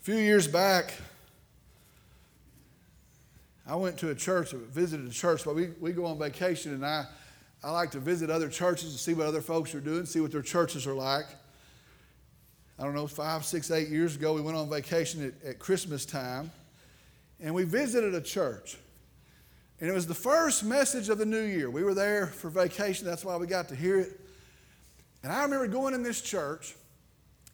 A 0.00 0.04
few 0.04 0.14
years 0.14 0.46
back, 0.46 0.94
I 3.70 3.76
went 3.76 3.98
to 3.98 4.10
a 4.10 4.16
church, 4.16 4.50
visited 4.50 5.06
a 5.06 5.12
church, 5.12 5.44
but 5.44 5.54
we, 5.54 5.68
we 5.80 5.92
go 5.92 6.04
on 6.04 6.18
vacation 6.18 6.74
and 6.74 6.84
I, 6.84 7.04
I 7.62 7.70
like 7.70 7.92
to 7.92 8.00
visit 8.00 8.28
other 8.28 8.48
churches 8.48 8.90
and 8.90 8.98
see 8.98 9.14
what 9.14 9.28
other 9.28 9.40
folks 9.40 9.76
are 9.76 9.80
doing, 9.80 10.06
see 10.06 10.20
what 10.20 10.32
their 10.32 10.42
churches 10.42 10.88
are 10.88 10.94
like. 10.94 11.26
I 12.80 12.82
don't 12.82 12.96
know, 12.96 13.06
five, 13.06 13.44
six, 13.44 13.70
eight 13.70 13.88
years 13.88 14.16
ago, 14.16 14.32
we 14.32 14.40
went 14.40 14.56
on 14.56 14.68
vacation 14.68 15.24
at, 15.24 15.48
at 15.50 15.58
Christmas 15.60 16.04
time 16.04 16.50
and 17.38 17.54
we 17.54 17.62
visited 17.62 18.12
a 18.12 18.20
church. 18.20 18.76
And 19.78 19.88
it 19.88 19.92
was 19.92 20.08
the 20.08 20.14
first 20.14 20.64
message 20.64 21.08
of 21.08 21.18
the 21.18 21.26
new 21.26 21.42
year. 21.42 21.70
We 21.70 21.84
were 21.84 21.94
there 21.94 22.26
for 22.26 22.50
vacation, 22.50 23.06
that's 23.06 23.24
why 23.24 23.36
we 23.36 23.46
got 23.46 23.68
to 23.68 23.76
hear 23.76 24.00
it. 24.00 24.20
And 25.22 25.32
I 25.32 25.44
remember 25.44 25.68
going 25.68 25.94
in 25.94 26.02
this 26.02 26.20
church, 26.20 26.74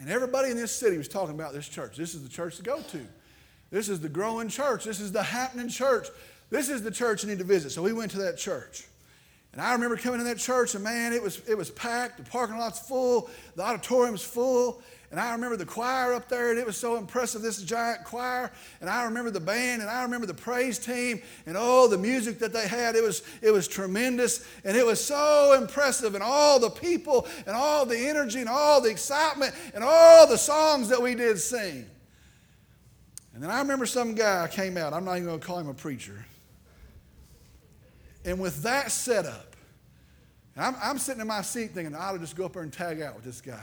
and 0.01 0.09
everybody 0.09 0.51
in 0.51 0.57
this 0.57 0.73
city 0.73 0.97
was 0.97 1.09
talking 1.09 1.35
about 1.35 1.53
this 1.53 1.69
church. 1.69 1.95
This 1.99 2.15
is 2.15 2.23
the 2.23 2.31
church 2.31 2.57
to 2.57 2.63
go 2.63 2.81
to. 2.81 3.07
This 3.71 3.89
is 3.89 4.01
the 4.01 4.09
growing 4.09 4.49
church. 4.49 4.85
This 4.85 5.01
is 5.01 5.13
the 5.13 5.23
happening 5.23 5.69
church. 5.69 6.09
This 6.51 6.69
is 6.69 6.83
the 6.83 6.91
church 6.91 7.25
you 7.25 7.29
need 7.29 7.39
to 7.39 7.45
visit. 7.45 7.71
So 7.71 7.83
we 7.83 7.93
went 7.93 8.13
to 8.13 8.19
that 8.19 8.39
church. 8.39 8.85
And 9.53 9.61
I 9.61 9.73
remember 9.73 9.97
coming 9.97 10.19
to 10.19 10.25
that 10.25 10.39
church, 10.39 10.75
and 10.75 10.85
man, 10.85 11.15
it 11.15 11.23
was, 11.23 11.41
it 11.49 11.57
was 11.57 11.71
packed. 11.71 12.19
The 12.19 12.31
parking 12.31 12.59
lot's 12.59 12.79
full, 12.79 13.31
the 13.55 13.63
auditorium's 13.63 14.23
full. 14.23 14.83
And 15.11 15.19
I 15.19 15.33
remember 15.33 15.57
the 15.57 15.65
choir 15.65 16.13
up 16.13 16.29
there, 16.29 16.51
and 16.51 16.59
it 16.59 16.67
was 16.67 16.77
so 16.77 16.97
impressive, 16.97 17.41
this 17.41 17.63
giant 17.63 18.05
choir. 18.05 18.51
And 18.81 18.91
I 18.91 19.05
remember 19.05 19.31
the 19.31 19.41
band, 19.41 19.81
and 19.81 19.91
I 19.91 20.03
remember 20.03 20.27
the 20.27 20.35
praise 20.35 20.79
team, 20.79 21.23
and 21.47 21.57
oh, 21.59 21.89
the 21.89 21.97
music 21.97 22.39
that 22.41 22.53
they 22.53 22.69
had. 22.69 22.97
It 22.97 23.03
was, 23.03 23.23
it 23.41 23.51
was 23.51 23.67
tremendous, 23.67 24.47
and 24.65 24.77
it 24.77 24.85
was 24.85 25.03
so 25.03 25.57
impressive. 25.59 26.15
And 26.15 26.23
all 26.23 26.59
the 26.59 26.71
people, 26.71 27.27
and 27.47 27.57
all 27.57 27.87
the 27.87 27.97
energy, 27.97 28.41
and 28.41 28.49
all 28.49 28.81
the 28.81 28.91
excitement, 28.91 29.55
and 29.75 29.83
all 29.83 30.27
the 30.27 30.39
songs 30.39 30.89
that 30.89 31.01
we 31.01 31.15
did 31.15 31.39
sing. 31.39 31.87
And 33.37 33.43
then 33.45 33.51
I 33.51 33.59
remember 33.59 33.85
some 33.85 34.15
guy 34.15 34.49
came 34.51 34.79
out. 34.79 34.95
I'm 34.95 35.05
not 35.05 35.17
even 35.17 35.27
going 35.27 35.39
to 35.39 35.47
call 35.47 35.59
him 35.59 35.69
a 35.69 35.75
preacher. 35.75 36.25
And 38.25 38.41
with 38.41 38.63
that 38.63 38.91
setup, 38.91 39.55
I'm, 40.57 40.75
I'm 40.83 40.97
sitting 40.97 41.21
in 41.21 41.27
my 41.27 41.43
seat 41.43 41.73
thinking, 41.73 41.95
I 41.95 42.09
ought 42.09 42.13
to 42.13 42.19
just 42.19 42.35
go 42.35 42.47
up 42.47 42.55
there 42.55 42.63
and 42.63 42.73
tag 42.73 43.03
out 43.03 43.15
with 43.15 43.25
this 43.25 43.43
guy. 43.43 43.61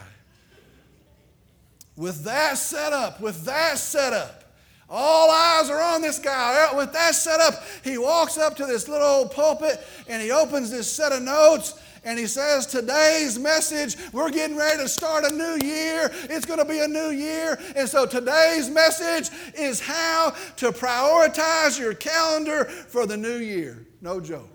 With 1.97 2.23
that 2.23 2.59
setup, 2.59 3.19
with 3.19 3.45
that 3.45 3.79
setup, 3.79 4.43
all 4.87 5.31
eyes 5.31 5.71
are 5.71 5.81
on 5.81 6.03
this 6.03 6.19
guy. 6.19 6.71
With 6.75 6.93
that 6.93 7.15
setup, 7.15 7.63
he 7.83 7.97
walks 7.97 8.37
up 8.37 8.55
to 8.57 8.67
this 8.67 8.87
little 8.87 9.07
old 9.07 9.31
pulpit 9.31 9.83
and 10.07 10.21
he 10.21 10.29
opens 10.29 10.69
this 10.69 10.91
set 10.91 11.11
of 11.11 11.23
notes 11.23 11.81
and 12.03 12.19
he 12.19 12.27
says, 12.27 12.65
Today's 12.65 13.39
message, 13.39 13.95
we're 14.11 14.29
getting 14.29 14.57
ready 14.57 14.81
to 14.81 14.89
start 14.89 15.23
a 15.25 15.31
new 15.31 15.65
year. 15.65 16.11
It's 16.29 16.45
going 16.45 16.59
to 16.59 16.65
be 16.65 16.79
a 16.79 16.87
new 16.87 17.09
year. 17.09 17.59
And 17.75 17.87
so 17.87 18.05
today's 18.05 18.69
message 18.69 19.29
is 19.55 19.79
how 19.79 20.35
to 20.57 20.71
prioritize 20.71 21.79
your 21.79 21.93
calendar 21.93 22.65
for 22.65 23.05
the 23.05 23.17
new 23.17 23.37
year. 23.37 23.85
No 24.01 24.19
joke. 24.19 24.49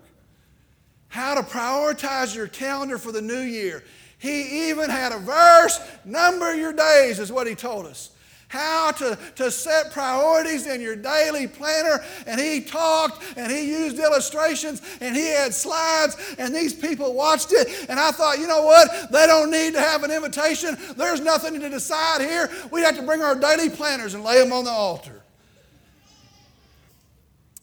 How 1.07 1.33
to 1.33 1.41
prioritize 1.41 2.35
your 2.35 2.47
calendar 2.47 2.97
for 2.97 3.11
the 3.11 3.21
new 3.21 3.41
year. 3.41 3.83
He 4.19 4.69
even 4.69 4.89
had 4.89 5.11
a 5.11 5.17
verse, 5.17 5.79
number 6.05 6.53
your 6.53 6.73
days, 6.73 7.19
is 7.19 7.31
what 7.31 7.47
he 7.47 7.55
told 7.55 7.85
us 7.85 8.11
how 8.49 8.91
to, 8.91 9.17
to 9.35 9.49
set 9.49 9.91
priorities 9.91 10.67
in 10.67 10.81
your 10.81 10.95
daily 10.95 11.47
planner. 11.47 12.03
And 12.27 12.39
he 12.41 12.61
talked 12.61 13.23
and 13.37 13.51
he 13.51 13.69
used 13.69 13.97
illustrations 13.97 14.81
and 14.99 15.15
he 15.15 15.27
had 15.27 15.53
slides, 15.53 16.17
and 16.37 16.53
these 16.53 16.73
people 16.73 17.13
watched 17.13 17.53
it. 17.53 17.87
And 17.89 17.99
I 17.99 18.11
thought, 18.11 18.39
you 18.39 18.47
know 18.47 18.63
what? 18.63 19.11
They 19.11 19.25
don't 19.27 19.51
need 19.51 19.73
to 19.73 19.79
have 19.79 20.03
an 20.03 20.11
invitation. 20.11 20.77
There's 20.97 21.21
nothing 21.21 21.59
to 21.59 21.69
decide 21.69 22.21
here. 22.21 22.49
We 22.71 22.81
have 22.81 22.97
to 22.97 23.03
bring 23.03 23.21
our 23.21 23.35
daily 23.35 23.69
planners 23.69 24.15
and 24.15 24.23
lay 24.23 24.43
them 24.43 24.51
on 24.51 24.65
the 24.65 24.71
altar. 24.71 25.21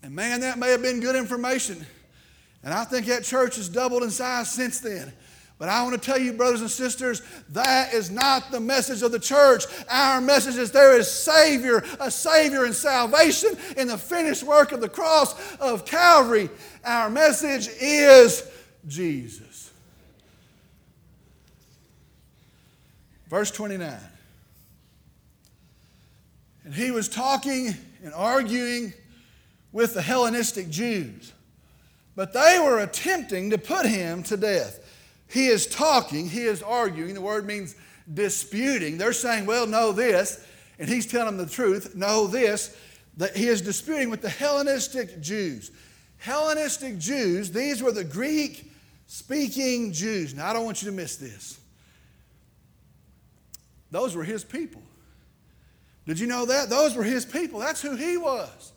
And 0.03 0.15
man, 0.15 0.41
that 0.41 0.57
may 0.59 0.71
have 0.71 0.83
been 0.83 1.01
good 1.01 1.17
information. 1.17 1.85
And 2.63 2.73
I 2.73 2.85
think 2.85 3.07
that 3.07 3.25
church 3.25 3.57
has 3.57 3.69
doubled 3.69 4.05
in 4.05 4.11
size 4.11 4.53
since 4.53 4.79
then. 4.79 5.13
But 5.59 5.71
I 5.71 5.83
want 5.83 5.95
to 5.95 6.01
tell 6.01 6.19
you, 6.19 6.35
brothers 6.35 6.61
and 6.61 6.71
sisters, 6.71 7.23
that 7.51 7.95
is 7.95 8.11
not 8.11 8.51
the 8.51 8.61
message 8.61 9.03
of 9.03 9.11
the 9.11 9.19
church. 9.19 9.65
Our 9.89 10.21
message 10.21 10.57
is 10.57 10.71
there 10.71 10.99
is 10.99 11.11
Savior, 11.11 11.83
a 11.99 12.11
Savior 12.11 12.65
and 12.65 12.75
salvation 12.75 13.51
in 13.79 13.89
the 13.89 13.97
finished 13.97 14.43
work 14.43 14.73
of 14.73 14.83
the 14.83 14.89
cross 14.89 15.57
of 15.57 15.87
Calvary. 15.87 16.51
Our 16.85 17.09
message 17.09 17.69
is 17.81 18.47
Jesus. 18.87 19.71
Verse 23.29 23.51
29. 23.51 23.99
And 26.65 26.75
he 26.75 26.91
was 26.91 27.09
talking 27.09 27.75
and 28.05 28.13
arguing 28.13 28.93
with 29.73 29.95
the 29.95 30.03
Hellenistic 30.03 30.69
Jews, 30.69 31.33
but 32.15 32.33
they 32.33 32.59
were 32.63 32.81
attempting 32.81 33.51
to 33.51 33.59
put 33.59 33.87
him 33.87 34.23
to 34.25 34.37
death. 34.37 34.81
He 35.29 35.47
is 35.49 35.67
talking, 35.67 36.29
he 36.29 36.43
is 36.43 36.63
arguing. 36.63 37.15
The 37.15 37.21
word 37.21 37.47
means 37.47 37.75
disputing. 38.13 38.99
They're 38.99 39.13
saying, 39.13 39.47
well, 39.47 39.67
know 39.67 39.93
this. 39.93 40.45
And 40.79 40.89
he's 40.89 41.07
telling 41.07 41.37
them 41.37 41.47
the 41.47 41.53
truth. 41.53 41.95
Know 41.95 42.27
this. 42.27 42.77
That 43.17 43.37
he 43.37 43.47
is 43.49 43.63
disputing 43.63 44.11
with 44.11 44.21
the 44.21 44.29
Hellenistic 44.29 45.21
Jews. 45.21 45.71
Hellenistic 46.19 46.99
Jews, 46.99 47.51
these 47.51 47.83
were 47.83 47.93
the 47.93 48.05
Greek 48.05 48.71
speaking 49.07 49.93
Jews. 49.93 50.35
Now, 50.35 50.51
I 50.51 50.53
don't 50.53 50.65
want 50.65 50.83
you 50.83 50.91
to 50.91 50.97
miss 50.97 51.17
this. 51.17 51.59
Those 53.91 54.15
were 54.15 54.25
his 54.25 54.45
people. 54.45 54.83
Did 56.07 56.19
you 56.19 56.27
know 56.27 56.47
that? 56.47 56.69
Those 56.69 56.95
were 56.95 57.03
his 57.03 57.25
people. 57.25 57.59
That's 57.59 57.83
who 57.83 57.97
he 57.97 58.17
was. 58.17 58.73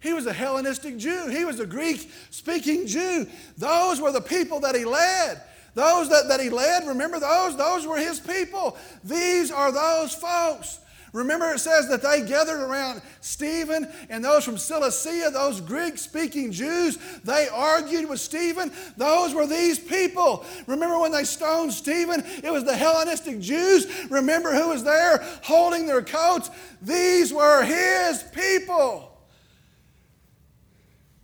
He 0.00 0.12
was 0.12 0.26
a 0.26 0.32
Hellenistic 0.32 0.96
Jew. 0.96 1.28
He 1.28 1.44
was 1.44 1.58
a 1.58 1.66
Greek 1.66 2.10
speaking 2.30 2.86
Jew. 2.86 3.26
Those 3.56 4.00
were 4.00 4.12
the 4.12 4.20
people 4.20 4.60
that 4.60 4.76
he 4.76 4.84
led. 4.84 5.42
Those 5.78 6.08
that, 6.08 6.26
that 6.26 6.40
he 6.40 6.50
led, 6.50 6.88
remember 6.88 7.20
those? 7.20 7.56
Those 7.56 7.86
were 7.86 7.98
his 7.98 8.18
people. 8.18 8.76
These 9.04 9.52
are 9.52 9.70
those 9.70 10.12
folks. 10.12 10.80
Remember, 11.12 11.52
it 11.52 11.60
says 11.60 11.88
that 11.88 12.02
they 12.02 12.26
gathered 12.26 12.58
around 12.58 13.00
Stephen 13.20 13.86
and 14.10 14.24
those 14.24 14.44
from 14.44 14.58
Cilicia, 14.58 15.30
those 15.32 15.60
Greek 15.60 15.96
speaking 15.96 16.50
Jews, 16.50 16.98
they 17.22 17.46
argued 17.46 18.08
with 18.08 18.18
Stephen. 18.18 18.72
Those 18.96 19.32
were 19.34 19.46
these 19.46 19.78
people. 19.78 20.44
Remember 20.66 20.98
when 20.98 21.12
they 21.12 21.22
stoned 21.22 21.72
Stephen? 21.72 22.24
It 22.42 22.52
was 22.52 22.64
the 22.64 22.76
Hellenistic 22.76 23.38
Jews. 23.38 23.86
Remember 24.10 24.52
who 24.52 24.70
was 24.70 24.82
there 24.82 25.24
holding 25.44 25.86
their 25.86 26.02
coats? 26.02 26.50
These 26.82 27.32
were 27.32 27.62
his 27.62 28.24
people. 28.34 29.16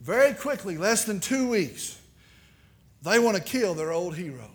Very 0.00 0.32
quickly, 0.32 0.78
less 0.78 1.04
than 1.04 1.18
two 1.18 1.48
weeks, 1.48 1.98
they 3.04 3.18
want 3.18 3.36
to 3.36 3.42
kill 3.42 3.74
their 3.74 3.92
old 3.92 4.16
hero. 4.16 4.50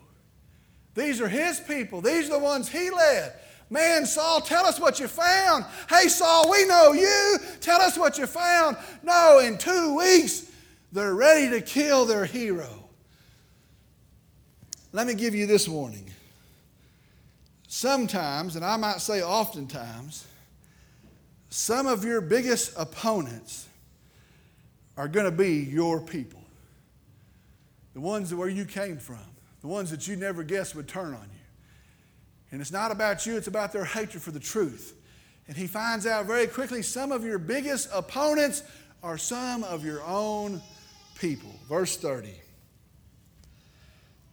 These 0.96 1.22
are 1.22 1.30
his 1.30 1.60
people, 1.60 2.02
these 2.02 2.28
are 2.28 2.34
the 2.34 2.40
ones 2.40 2.68
he 2.68 2.90
led. 2.90 3.34
Man, 3.70 4.08
Saul, 4.08 4.42
tell 4.42 4.66
us 4.66 4.80
what 4.80 5.00
you 5.00 5.08
found. 5.08 5.64
Hey, 5.88 6.08
Saul, 6.08 6.50
we 6.50 6.66
know 6.66 6.92
you. 6.92 7.38
Tell 7.62 7.80
us 7.80 8.00
what 8.00 8.18
you 8.18 8.26
found. 8.26 8.78
No, 9.04 9.38
in 9.38 9.60
two 9.60 9.96
weeks, 9.96 10.52
they're 10.92 11.14
ready 11.14 11.52
to 11.52 11.62
kill 11.62 12.06
their 12.06 12.26
hero. 12.26 12.68
Let 14.92 15.06
me 15.06 15.14
give 15.14 15.36
you 15.36 15.46
this 15.46 15.68
warning. 15.68 16.10
Sometimes, 17.68 18.56
and 18.56 18.66
I 18.66 18.76
might 18.78 19.02
say 19.02 19.22
oftentimes, 19.22 20.26
some 21.52 21.86
of 21.86 22.04
your 22.04 22.22
biggest 22.22 22.74
opponents 22.76 23.68
are 24.98 25.08
going 25.08 25.26
to 25.26 25.32
be 25.32 25.60
your 25.60 26.02
people 26.02 26.39
the 27.94 28.02
ones 28.02 28.34
where 28.34 28.50
you 28.50 28.66
came 28.66 28.98
from, 28.98 29.18
the 29.62 29.68
ones 29.68 29.92
that 29.92 30.08
you 30.08 30.16
never 30.16 30.44
guessed 30.44 30.76
would 30.76 30.88
turn 30.88 31.14
on 31.14 31.28
you. 31.32 31.40
And 32.52 32.62
it's 32.62 32.72
not 32.72 32.92
about 32.92 33.26
you, 33.26 33.38
it's 33.38 33.48
about 33.48 33.72
their 33.72 33.86
hatred 33.86 34.22
for 34.24 34.32
the 34.32 34.40
truth. 34.40 34.96
And 35.48 35.58
he 35.58 35.68
finds 35.68 36.06
out 36.06 36.26
very 36.26 36.48
quickly 36.48 36.82
some 36.82 37.12
of 37.12 37.24
your 37.24 37.40
biggest 37.40 37.90
opponents 37.94 38.64
are 39.02 39.18
some 39.18 39.64
of 39.64 39.84
your 39.86 40.04
own 40.04 40.62
people. 41.16 41.52
Verse 41.68 41.98
30. 41.98 42.30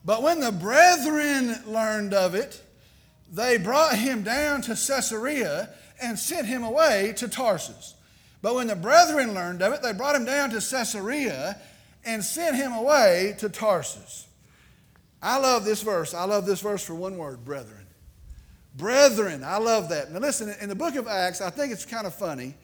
But 0.05 0.23
when 0.23 0.41
the 0.41 0.53
brethren 0.53 1.55
learned 1.67 2.15
of 2.15 2.35
it, 2.35 2.63
they 3.33 3.57
brought 3.57 3.97
him 3.97 4.23
down 4.23 4.63
to 4.63 4.71
Caesarea 4.71 5.71
and 6.01 6.19
sent 6.19 6.47
him 6.47 6.63
away 6.63 7.15
to 7.17 7.29
Tarsus. 7.29 7.95
But 8.41 8.55
when 8.55 8.69
the 8.69 8.77
brethren 8.77 9.35
learned 9.35 9.63
of 9.63 9.73
it, 9.73 9.83
they 9.83 9.93
brought 9.93 10.15
him 10.15 10.25
down 10.25 10.51
to 10.51 10.57
Caesarea 10.57 11.59
and 12.07 12.25
sent 12.25 12.57
him 12.57 12.73
away 12.73 13.35
to 13.39 13.49
Tarsus. 13.49 14.27
I 15.21 15.39
love 15.39 15.65
this 15.65 15.83
verse. 15.83 16.15
I 16.15 16.25
love 16.25 16.47
this 16.47 16.61
verse 16.61 16.85
for 16.85 16.95
one 16.95 17.19
word 17.19 17.45
brethren. 17.45 17.87
Brethren, 18.77 19.43
I 19.43 19.59
love 19.59 19.89
that. 19.89 20.13
Now, 20.13 20.21
listen, 20.21 20.55
in 20.61 20.69
the 20.69 20.75
book 20.75 20.95
of 20.97 21.09
Acts, 21.09 21.41
I 21.41 21.51
think 21.51 21.73
it's 21.73 21.85
kind 21.85 22.07
of 22.07 22.15
funny. 22.15 22.55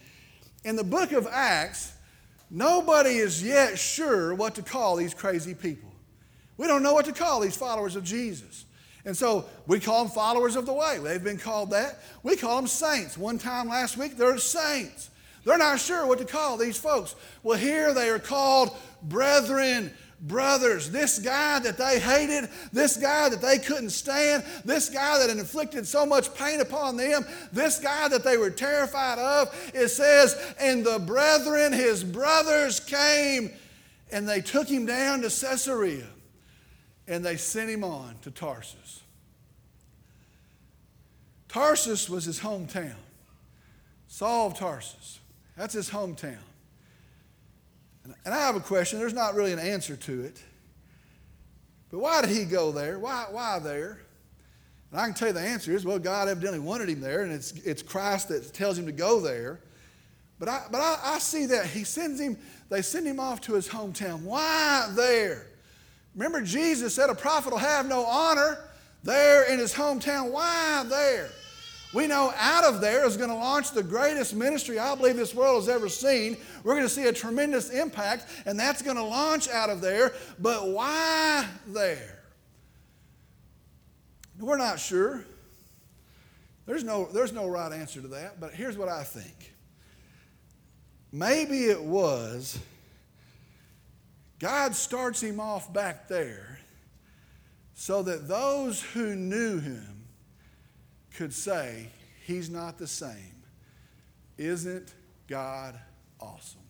In 0.64 0.76
the 0.76 0.85
book 0.85 1.12
of 1.12 1.26
Acts, 1.26 1.92
nobody 2.50 3.16
is 3.16 3.42
yet 3.42 3.78
sure 3.78 4.35
what 4.35 4.55
to 4.55 4.62
call 4.62 4.96
these 4.96 5.14
crazy 5.14 5.55
people. 5.55 5.90
We 6.57 6.66
don't 6.66 6.83
know 6.83 6.94
what 6.94 7.07
to 7.07 7.12
call 7.12 7.40
these 7.40 7.57
followers 7.57 7.96
of 7.96 8.05
Jesus. 8.05 8.66
And 9.05 9.16
so 9.16 9.46
we 9.66 9.81
call 9.81 10.05
them 10.05 10.12
followers 10.12 10.55
of 10.55 10.66
the 10.66 10.72
way. 10.72 10.98
They've 11.02 11.24
been 11.24 11.38
called 11.38 11.70
that. 11.70 12.00
We 12.22 12.37
call 12.37 12.57
them 12.57 12.68
saints. 12.68 13.18
One 13.18 13.38
time 13.38 13.68
last 13.68 13.96
week, 13.96 14.16
they're 14.16 14.38
saints. 14.38 15.11
They're 15.44 15.59
not 15.59 15.81
sure 15.81 16.07
what 16.07 16.18
to 16.18 16.24
call 16.24 16.57
these 16.57 16.76
folks. 16.76 17.16
Well, 17.42 17.59
here 17.59 17.92
they 17.92 18.09
are 18.11 18.20
called 18.20 18.76
brethren, 19.03 19.93
brothers. 20.21 20.91
This 20.91 21.19
guy 21.19 21.59
that 21.59 21.77
they 21.77 21.99
hated, 21.99 22.49
this 22.73 22.97
guy 22.97 23.29
that 23.29 23.43
they 23.43 23.59
couldn't 23.59 23.91
stand, 23.91 24.45
this 24.65 24.88
guy 24.88 25.19
that 25.19 25.31
inflicted 25.31 25.87
so 25.87 26.07
much 26.07 26.33
pain 26.35 26.61
upon 26.61 26.97
them, 26.97 27.25
this 27.53 27.79
guy 27.79 28.09
that 28.09 28.25
they 28.25 28.37
were 28.37 28.51
terrified 28.51 29.19
of, 29.19 29.73
it 29.75 29.88
says, 29.88 30.41
and 30.61 30.85
the 30.85 30.99
brethren, 30.99 31.73
his 31.73 32.05
brothers, 32.05 32.81
came 32.81 33.51
and 34.11 34.29
they 34.29 34.41
took 34.41 34.69
him 34.69 34.87
down 34.87 35.23
to 35.23 35.29
Caesarea 35.29 36.07
and 37.09 37.25
they 37.25 37.37
sent 37.37 37.71
him 37.71 37.83
on 37.83 38.17
to 38.23 38.31
Tarsus. 38.31 39.01
Tarsus 41.49 42.09
was 42.09 42.25
his 42.25 42.41
hometown. 42.41 42.95
Saul 44.07 44.49
of 44.49 44.59
Tarsus. 44.59 45.21
That's 45.57 45.75
his 45.75 45.91
hometown. 45.91 46.38
And 48.05 48.35
I 48.35 48.38
have 48.38 48.57
a 48.57 48.61
question. 48.61 48.99
There's 48.99 49.15
not 49.15 49.35
really 49.35 49.53
an 49.53 49.59
answer 49.59 49.97
to 49.97 50.25
it. 50.25 50.43
But 51.91 52.01
why 52.01 52.21
did 52.21 52.31
he 52.31 52.45
go 52.45 52.73
there? 52.73 52.99
Why, 52.99 53.27
why 53.31 53.59
there? 53.59 54.01
And 54.91 55.01
I 55.01 55.05
can 55.05 55.15
tell 55.15 55.29
you 55.29 55.35
the 55.35 55.41
answer 55.41 55.73
is 55.73 55.85
well, 55.85 55.99
God 55.99 56.29
evidently 56.29 56.59
wanted 56.59 56.88
him 56.88 57.01
there, 57.01 57.23
and 57.23 57.33
it's, 57.33 57.53
it's 57.65 57.83
Christ 57.83 58.29
that 58.29 58.53
tells 58.53 58.79
him 58.79 58.87
to 58.87 58.93
go 58.93 59.21
there. 59.21 59.61
But, 60.38 60.49
I, 60.49 60.67
but 60.71 60.81
I, 60.81 60.99
I 61.03 61.19
see 61.19 61.47
that 61.47 61.67
he 61.67 61.85
sends 61.85 62.21
him, 62.21 62.37
they 62.69 62.83
send 62.83 63.07
him 63.07 63.21
off 63.21 63.41
to 63.43 63.55
his 63.55 63.69
hometown. 63.69 64.23
Why 64.23 64.91
there? 64.95 65.47
Remember, 66.15 66.43
Jesus 66.43 66.95
said 66.95 67.11
a 67.11 67.15
prophet 67.15 67.53
will 67.53 67.59
have 67.59 67.87
no 67.88 68.05
honor 68.05 68.59
there 69.03 69.51
in 69.53 69.59
his 69.59 69.73
hometown. 69.73 70.31
Why 70.31 70.85
there? 70.88 71.31
We 71.92 72.07
know 72.07 72.33
out 72.37 72.64
of 72.64 72.81
there 72.81 73.07
is 73.07 73.16
going 73.16 73.28
to 73.28 73.37
launch 73.37 73.72
the 73.72 73.83
greatest 73.83 74.35
ministry 74.35 74.78
I 74.78 74.94
believe 74.94 75.16
this 75.16 75.35
world 75.35 75.62
has 75.62 75.68
ever 75.68 75.88
seen. 75.88 76.38
We're 76.64 76.74
going 76.74 76.87
to 76.87 76.88
see 76.88 77.05
a 77.05 77.12
tremendous 77.12 77.68
impact, 77.70 78.26
and 78.46 78.59
that's 78.59 78.81
going 78.81 78.96
to 78.96 79.02
launch 79.02 79.48
out 79.48 79.68
of 79.68 79.81
there. 79.81 80.14
But 80.38 80.68
why 80.68 81.46
there? 81.66 82.22
We're 84.38 84.57
not 84.57 84.81
sure. 84.81 85.24
There's 86.66 86.85
no, 86.85 87.07
there's 87.12 87.33
no 87.33 87.46
right 87.46 87.72
answer 87.72 88.00
to 88.00 88.09
that, 88.09 88.40
but 88.40 88.55
here's 88.55 88.78
what 88.78 88.88
I 88.88 89.02
think. 89.02 89.52
Maybe 91.12 91.64
it 91.64 91.83
was 91.83 92.59
God 94.38 94.74
starts 94.74 95.22
him 95.22 95.38
off 95.38 95.72
back 95.72 96.09
there 96.09 96.59
so 97.74 98.02
that 98.02 98.26
those 98.26 98.83
who 98.83 99.14
knew 99.14 99.61
him 99.61 99.91
could 101.16 101.33
say, 101.33 101.88
He's 102.25 102.48
not 102.48 102.79
the 102.79 102.87
same. 102.87 103.42
Isn't 104.38 104.94
God 105.29 105.79
awesome? 106.20 106.61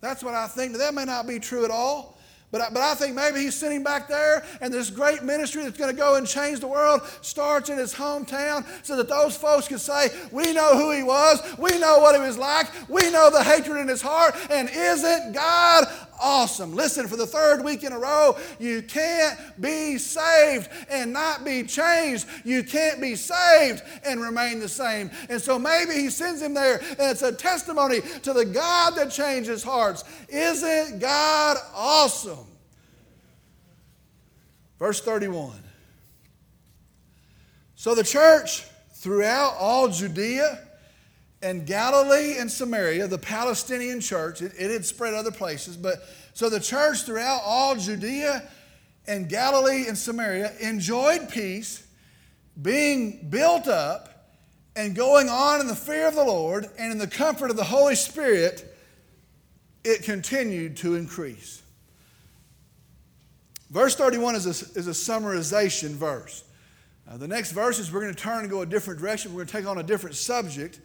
That's 0.00 0.22
what 0.22 0.34
I 0.34 0.46
think. 0.46 0.76
That 0.76 0.94
may 0.94 1.04
not 1.04 1.26
be 1.26 1.38
true 1.38 1.64
at 1.64 1.70
all. 1.70 2.14
But 2.54 2.60
I, 2.60 2.70
but 2.70 2.82
I 2.82 2.94
think 2.94 3.16
maybe 3.16 3.40
he's 3.40 3.56
sitting 3.56 3.82
back 3.82 4.06
there, 4.06 4.44
and 4.60 4.72
this 4.72 4.88
great 4.88 5.24
ministry 5.24 5.64
that's 5.64 5.76
going 5.76 5.90
to 5.90 5.96
go 5.96 6.14
and 6.14 6.24
change 6.24 6.60
the 6.60 6.68
world 6.68 7.02
starts 7.20 7.68
in 7.68 7.78
his 7.78 7.92
hometown 7.92 8.64
so 8.84 8.94
that 8.96 9.08
those 9.08 9.36
folks 9.36 9.66
can 9.66 9.78
say, 9.78 10.08
We 10.30 10.52
know 10.52 10.78
who 10.78 10.92
he 10.92 11.02
was, 11.02 11.42
we 11.58 11.76
know 11.80 11.98
what 11.98 12.14
he 12.14 12.20
was 12.20 12.38
like, 12.38 12.68
we 12.88 13.10
know 13.10 13.28
the 13.28 13.42
hatred 13.42 13.78
in 13.78 13.88
his 13.88 14.00
heart, 14.00 14.36
and 14.50 14.70
isn't 14.70 15.32
God 15.32 15.86
awesome? 16.24 16.74
Listen, 16.74 17.06
for 17.06 17.16
the 17.16 17.26
third 17.26 17.62
week 17.62 17.84
in 17.84 17.92
a 17.92 17.98
row, 17.98 18.36
you 18.58 18.82
can't 18.82 19.38
be 19.60 19.98
saved 19.98 20.70
and 20.90 21.12
not 21.12 21.44
be 21.44 21.62
changed. 21.62 22.26
You 22.44 22.64
can't 22.64 23.00
be 23.00 23.14
saved 23.14 23.82
and 24.04 24.20
remain 24.20 24.58
the 24.58 24.68
same. 24.68 25.10
And 25.28 25.40
so 25.40 25.58
maybe 25.58 25.92
he 25.92 26.08
sends 26.08 26.40
him 26.40 26.54
there, 26.54 26.78
and 26.78 27.10
it's 27.10 27.22
a 27.22 27.32
testimony 27.32 28.00
to 28.22 28.32
the 28.32 28.46
God 28.46 28.96
that 28.96 29.10
changes 29.10 29.62
hearts. 29.62 30.02
Isn't 30.30 30.98
God 30.98 31.58
awesome? 31.74 32.46
Verse 34.78 35.00
31. 35.02 35.52
So 37.74 37.94
the 37.94 38.02
church 38.02 38.64
throughout 38.94 39.56
all 39.58 39.88
Judea 39.88 40.58
and 41.44 41.66
Galilee 41.66 42.38
and 42.38 42.50
Samaria, 42.50 43.06
the 43.06 43.18
Palestinian 43.18 44.00
church, 44.00 44.40
it, 44.40 44.52
it 44.58 44.70
had 44.70 44.84
spread 44.84 45.12
other 45.12 45.30
places, 45.30 45.76
but 45.76 45.96
so 46.32 46.48
the 46.48 46.58
church 46.58 47.02
throughout 47.02 47.42
all 47.44 47.76
Judea 47.76 48.42
and 49.06 49.28
Galilee 49.28 49.86
and 49.86 49.96
Samaria 49.96 50.52
enjoyed 50.60 51.28
peace, 51.28 51.86
being 52.60 53.28
built 53.28 53.68
up, 53.68 54.30
and 54.74 54.96
going 54.96 55.28
on 55.28 55.60
in 55.60 55.66
the 55.68 55.76
fear 55.76 56.08
of 56.08 56.14
the 56.14 56.24
Lord 56.24 56.68
and 56.78 56.90
in 56.90 56.98
the 56.98 57.06
comfort 57.06 57.50
of 57.50 57.56
the 57.56 57.64
Holy 57.64 57.94
Spirit, 57.94 58.76
it 59.84 60.02
continued 60.02 60.78
to 60.78 60.96
increase. 60.96 61.62
Verse 63.70 63.94
31 63.94 64.34
is 64.36 64.46
a, 64.46 64.78
is 64.78 64.88
a 64.88 64.92
summarization 64.92 65.90
verse. 65.90 66.42
Uh, 67.08 67.16
the 67.18 67.28
next 67.28 67.52
verses, 67.52 67.92
we're 67.92 68.00
going 68.00 68.14
to 68.14 68.20
turn 68.20 68.40
and 68.40 68.50
go 68.50 68.62
a 68.62 68.66
different 68.66 68.98
direction. 68.98 69.32
We're 69.32 69.44
going 69.44 69.48
to 69.48 69.52
take 69.52 69.66
on 69.66 69.78
a 69.78 69.82
different 69.82 70.16
subject. 70.16 70.80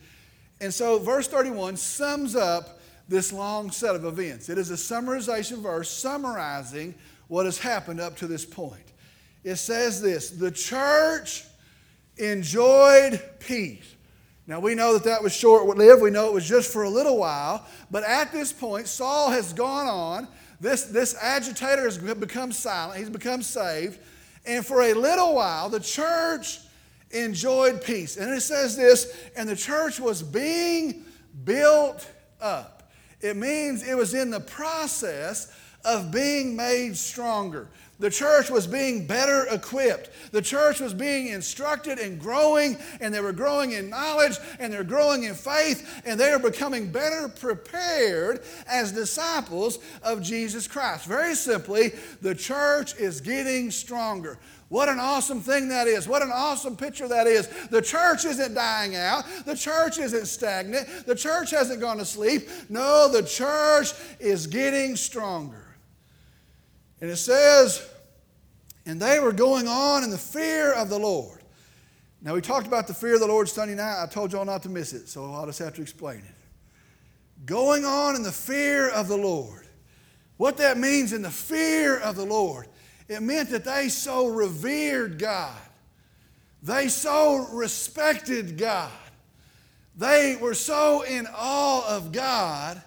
And 0.62 0.74
so, 0.74 1.00
verse 1.00 1.28
31 1.28 1.78
sums 1.78 2.36
up 2.36 2.80
this 3.08 3.34
long 3.34 3.72
set 3.72 3.96
of 3.96 4.06
events. 4.06 4.50
It 4.50 4.58
is 4.58 4.72
a 4.72 4.76
summarization 4.76 5.62
verse 5.62 5.90
summarizing 5.90 6.96
what 7.28 7.46
has 7.46 7.58
happened 7.58 8.00
up 8.00 8.18
to 8.18 8.28
this 8.28 8.46
point. 8.46 8.84
It 9.44 9.56
says 9.56 10.02
this 10.02 10.30
The 10.30 10.52
church 10.52 11.46
enjoyed 12.18 13.22
peace. 13.40 13.96
Now, 14.48 14.60
we 14.60 14.74
know 14.74 14.94
that 14.94 15.04
that 15.04 15.22
was 15.22 15.34
short 15.34 15.68
lived. 15.78 16.02
We 16.02 16.10
know 16.10 16.28
it 16.28 16.34
was 16.34 16.48
just 16.48 16.74
for 16.74 16.84
a 16.84 16.90
little 16.90 17.18
while. 17.18 17.66
But 17.92 18.04
at 18.04 18.32
this 18.32 18.52
point, 18.52 18.88
Saul 18.88 19.30
has 19.30 19.54
gone 19.54 19.88
on. 19.88 20.28
This, 20.60 20.86
this 20.86 21.16
agitator 21.22 21.84
has 21.84 22.00
become 22.00 22.52
silent. 22.52 23.00
He's 23.00 23.12
become 23.12 23.44
saved. 23.44 24.00
And 24.46 24.66
for 24.66 24.82
a 24.82 24.94
little 24.94 25.36
while, 25.36 25.70
the 25.70 25.80
church 25.80 26.60
enjoyed 27.12 27.84
peace. 27.84 28.18
And 28.18 28.32
it 28.32 28.42
says 28.42 28.76
this, 28.76 29.16
and 29.36 29.48
the 29.48 29.56
church 29.56 30.00
was 30.00 30.22
being 30.22 31.06
built 31.44 32.10
up. 32.42 32.92
It 33.22 33.36
means 33.36 33.88
it 33.88 33.98
was 33.98 34.14
in 34.14 34.30
the 34.30 34.40
process 34.40 35.52
of 35.86 36.12
being 36.12 36.56
made 36.56 36.96
stronger. 36.98 37.68
The 38.00 38.10
church 38.10 38.50
was 38.50 38.66
being 38.66 39.08
better 39.08 39.46
equipped. 39.52 40.10
The 40.32 40.42
church 40.42 40.80
was 40.80 40.94
being 40.94 41.28
instructed 41.28 42.00
and 42.00 42.18
growing, 42.18 42.78
and 43.02 43.14
they 43.14 43.20
were 43.20 43.34
growing 43.34 43.74
in 43.74 43.90
knowledge, 43.90 44.38
and 44.58 44.72
they're 44.72 44.86
growing 44.86 45.26
in 45.26 45.36
faith, 45.36 46.02
and 46.06 46.18
they 46.18 46.32
are 46.32 46.40
becoming 46.40 46.92
better 46.92 47.28
prepared 47.28 48.42
as 48.68 48.94
disciples 48.94 49.80
of 50.02 50.22
Jesus 50.22 50.66
Christ. 50.66 51.06
Very 51.06 51.36
simply, 51.36 51.92
the 52.22 52.36
church 52.36 52.96
is 52.96 53.20
getting 53.20 53.70
stronger. 53.70 54.40
What 54.70 54.88
an 54.88 55.00
awesome 55.00 55.42
thing 55.42 55.70
that 55.70 55.88
is. 55.88 56.08
What 56.08 56.22
an 56.22 56.32
awesome 56.32 56.78
picture 56.78 57.08
that 57.08 57.26
is. 57.26 57.48
The 57.70 57.82
church 57.82 58.24
isn't 58.26 58.54
dying 58.54 58.96
out. 58.96 59.26
The 59.46 59.56
church 59.56 59.98
isn't 59.98 60.28
stagnant. 60.28 60.88
The 61.08 61.16
church 61.16 61.50
hasn't 61.52 61.82
gone 61.82 61.98
to 61.98 62.06
sleep. 62.06 62.48
No, 62.70 63.12
the 63.12 63.24
church 63.24 63.94
is 64.20 64.46
getting 64.46 64.96
stronger. 64.96 65.66
And 67.02 67.10
it 67.10 67.18
says, 67.18 67.88
and 68.86 69.02
they 69.02 69.20
were 69.20 69.32
going 69.32 69.68
on 69.68 70.04
in 70.04 70.12
the 70.12 70.18
fear 70.18 70.72
of 70.74 70.90
the 70.90 71.00
Lord. 71.00 71.42
Now, 72.22 72.36
we 72.36 72.42
talked 72.42 72.68
about 72.68 72.86
the 72.86 72.94
fear 72.94 73.16
of 73.16 73.22
the 73.22 73.28
Lord 73.28 73.50
Sunday 73.50 73.76
night. 73.76 74.04
I 74.04 74.06
told 74.06 74.34
y'all 74.34 74.46
not 74.46 74.62
to 74.64 74.70
miss 74.70 74.94
it, 74.94 75.08
so 75.08 75.34
I'll 75.34 75.46
just 75.46 75.60
have 75.60 75.74
to 75.76 75.82
explain 75.82 76.20
it. 76.20 77.46
Going 77.46 77.86
on 77.86 78.16
in 78.16 78.24
the 78.24 78.32
fear 78.32 78.90
of 78.90 79.08
the 79.08 79.18
Lord. 79.18 79.68
What 80.38 80.58
that 80.58 80.78
means 80.78 81.14
in 81.14 81.22
the 81.22 81.32
fear 81.32 81.98
of 81.98 82.16
the 82.16 82.26
Lord, 82.26 82.68
it 83.10 83.22
meant 83.22 83.50
that 83.50 83.66
they 83.66 83.90
so 83.90 84.28
revered 84.28 85.20
God. 85.20 85.58
They 86.62 86.88
so 86.88 87.48
respected 87.52 88.58
God. 88.58 88.92
They 89.98 90.38
were 90.40 90.54
so 90.54 91.02
in 91.02 91.28
awe 91.36 91.96
of 91.96 92.12
God 92.12 92.82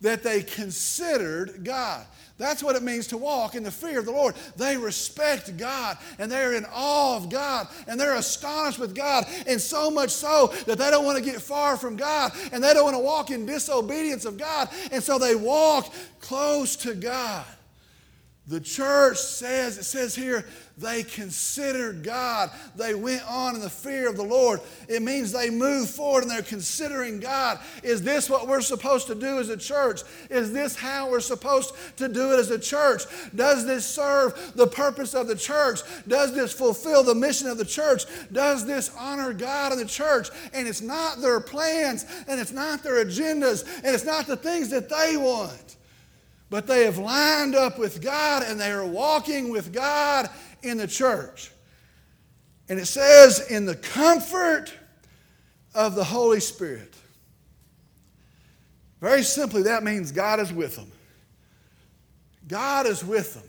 that 0.00 0.22
they 0.22 0.42
considered 0.42 1.64
God. 1.64 2.04
That's 2.36 2.62
what 2.62 2.74
it 2.74 2.82
means 2.82 3.06
to 3.08 3.18
walk 3.18 3.54
in 3.54 3.62
the 3.62 3.70
fear 3.70 3.98
of 3.98 4.06
the 4.06 4.12
Lord. 4.12 4.34
They 4.56 4.76
respect 4.78 5.58
God 5.58 5.98
and 6.18 6.32
they're 6.32 6.54
in 6.54 6.64
awe 6.72 7.16
of 7.16 7.28
God 7.28 7.68
and 7.86 8.00
they're 8.00 8.16
astonished 8.16 8.78
with 8.78 8.94
God, 8.94 9.26
and 9.46 9.60
so 9.60 9.90
much 9.90 10.10
so 10.10 10.46
that 10.66 10.78
they 10.78 10.90
don't 10.90 11.04
want 11.04 11.18
to 11.18 11.24
get 11.24 11.42
far 11.42 11.76
from 11.76 11.96
God 11.96 12.32
and 12.50 12.64
they 12.64 12.72
don't 12.72 12.84
want 12.84 12.96
to 12.96 13.02
walk 13.02 13.30
in 13.30 13.44
disobedience 13.44 14.24
of 14.24 14.38
God, 14.38 14.70
and 14.90 15.02
so 15.02 15.18
they 15.18 15.34
walk 15.34 15.92
close 16.20 16.76
to 16.76 16.94
God. 16.94 17.44
The 18.50 18.60
church 18.60 19.18
says, 19.18 19.78
it 19.78 19.84
says 19.84 20.12
here, 20.12 20.44
they 20.76 21.04
considered 21.04 22.02
God. 22.02 22.50
They 22.74 22.96
went 22.96 23.22
on 23.30 23.54
in 23.54 23.60
the 23.60 23.70
fear 23.70 24.08
of 24.08 24.16
the 24.16 24.24
Lord. 24.24 24.60
It 24.88 25.02
means 25.02 25.30
they 25.30 25.50
moved 25.50 25.90
forward 25.90 26.22
and 26.22 26.30
they're 26.32 26.42
considering 26.42 27.20
God. 27.20 27.60
Is 27.84 28.02
this 28.02 28.28
what 28.28 28.48
we're 28.48 28.60
supposed 28.60 29.06
to 29.06 29.14
do 29.14 29.38
as 29.38 29.50
a 29.50 29.56
church? 29.56 30.00
Is 30.30 30.52
this 30.52 30.74
how 30.74 31.08
we're 31.08 31.20
supposed 31.20 31.74
to 31.98 32.08
do 32.08 32.32
it 32.32 32.40
as 32.40 32.50
a 32.50 32.58
church? 32.58 33.04
Does 33.36 33.66
this 33.66 33.86
serve 33.86 34.52
the 34.56 34.66
purpose 34.66 35.14
of 35.14 35.28
the 35.28 35.36
church? 35.36 35.82
Does 36.08 36.34
this 36.34 36.52
fulfill 36.52 37.04
the 37.04 37.14
mission 37.14 37.46
of 37.46 37.56
the 37.56 37.64
church? 37.64 38.02
Does 38.32 38.66
this 38.66 38.90
honor 38.98 39.32
God 39.32 39.70
in 39.70 39.78
the 39.78 39.84
church? 39.84 40.28
And 40.52 40.66
it's 40.66 40.82
not 40.82 41.20
their 41.20 41.38
plans 41.38 42.04
and 42.26 42.40
it's 42.40 42.52
not 42.52 42.82
their 42.82 43.04
agendas 43.04 43.64
and 43.84 43.94
it's 43.94 44.04
not 44.04 44.26
the 44.26 44.36
things 44.36 44.70
that 44.70 44.88
they 44.88 45.16
want 45.16 45.76
but 46.50 46.66
they 46.66 46.84
have 46.84 46.98
lined 46.98 47.54
up 47.54 47.78
with 47.78 48.02
God 48.02 48.42
and 48.42 48.60
they 48.60 48.72
are 48.72 48.84
walking 48.84 49.50
with 49.50 49.72
God 49.72 50.28
in 50.62 50.76
the 50.76 50.88
church. 50.88 51.52
And 52.68 52.78
it 52.78 52.86
says, 52.86 53.50
in 53.50 53.64
the 53.64 53.76
comfort 53.76 54.72
of 55.74 55.94
the 55.94 56.04
Holy 56.04 56.40
Spirit. 56.40 56.94
Very 59.00 59.22
simply, 59.22 59.62
that 59.62 59.82
means 59.82 60.12
God 60.12 60.40
is 60.40 60.52
with 60.52 60.76
them. 60.76 60.90
God 62.46 62.86
is 62.86 63.04
with 63.04 63.34
them. 63.34 63.44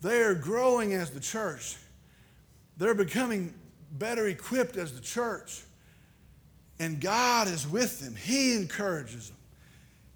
They 0.00 0.22
are 0.22 0.34
growing 0.34 0.92
as 0.94 1.10
the 1.10 1.20
church. 1.20 1.76
They're 2.76 2.94
becoming 2.94 3.54
better 3.92 4.26
equipped 4.26 4.76
as 4.76 4.92
the 4.92 5.00
church. 5.00 5.62
And 6.80 7.00
God 7.00 7.46
is 7.46 7.66
with 7.68 8.00
them. 8.00 8.16
He 8.16 8.56
encourages 8.56 9.28
them, 9.28 9.38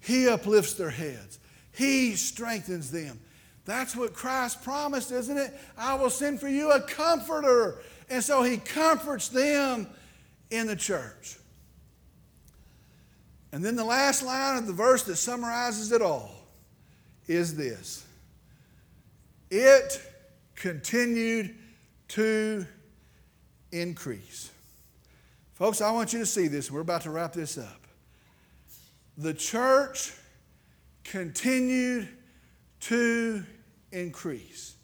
He 0.01 0.27
uplifts 0.27 0.73
their 0.73 0.89
heads. 0.89 1.39
He 1.77 2.15
strengthens 2.15 2.89
them. 2.89 3.19
That's 3.65 3.95
what 3.95 4.13
Christ 4.13 4.63
promised, 4.63 5.11
isn't 5.11 5.37
it? 5.37 5.53
I 5.77 5.93
will 5.93 6.09
send 6.09 6.39
for 6.39 6.47
you 6.47 6.71
a 6.71 6.81
comforter. 6.81 7.79
And 8.09 8.23
so 8.23 8.41
he 8.41 8.57
comforts 8.57 9.27
them 9.27 9.87
in 10.49 10.65
the 10.65 10.75
church. 10.75 11.37
And 13.51 13.63
then 13.63 13.75
the 13.75 13.83
last 13.83 14.23
line 14.23 14.57
of 14.57 14.65
the 14.65 14.73
verse 14.73 15.03
that 15.03 15.17
summarizes 15.17 15.91
it 15.91 16.01
all 16.01 16.31
is 17.27 17.55
this 17.55 18.05
it 19.51 20.01
continued 20.55 21.55
to 22.09 22.65
increase. 23.71 24.49
Folks, 25.53 25.81
I 25.81 25.91
want 25.91 26.11
you 26.11 26.19
to 26.19 26.25
see 26.25 26.47
this. 26.47 26.71
We're 26.71 26.81
about 26.81 27.01
to 27.03 27.11
wrap 27.11 27.33
this 27.33 27.57
up. 27.57 27.85
The 29.17 29.33
church 29.33 30.13
continued 31.07 32.07
to 32.81 33.43
increase. 33.91 34.75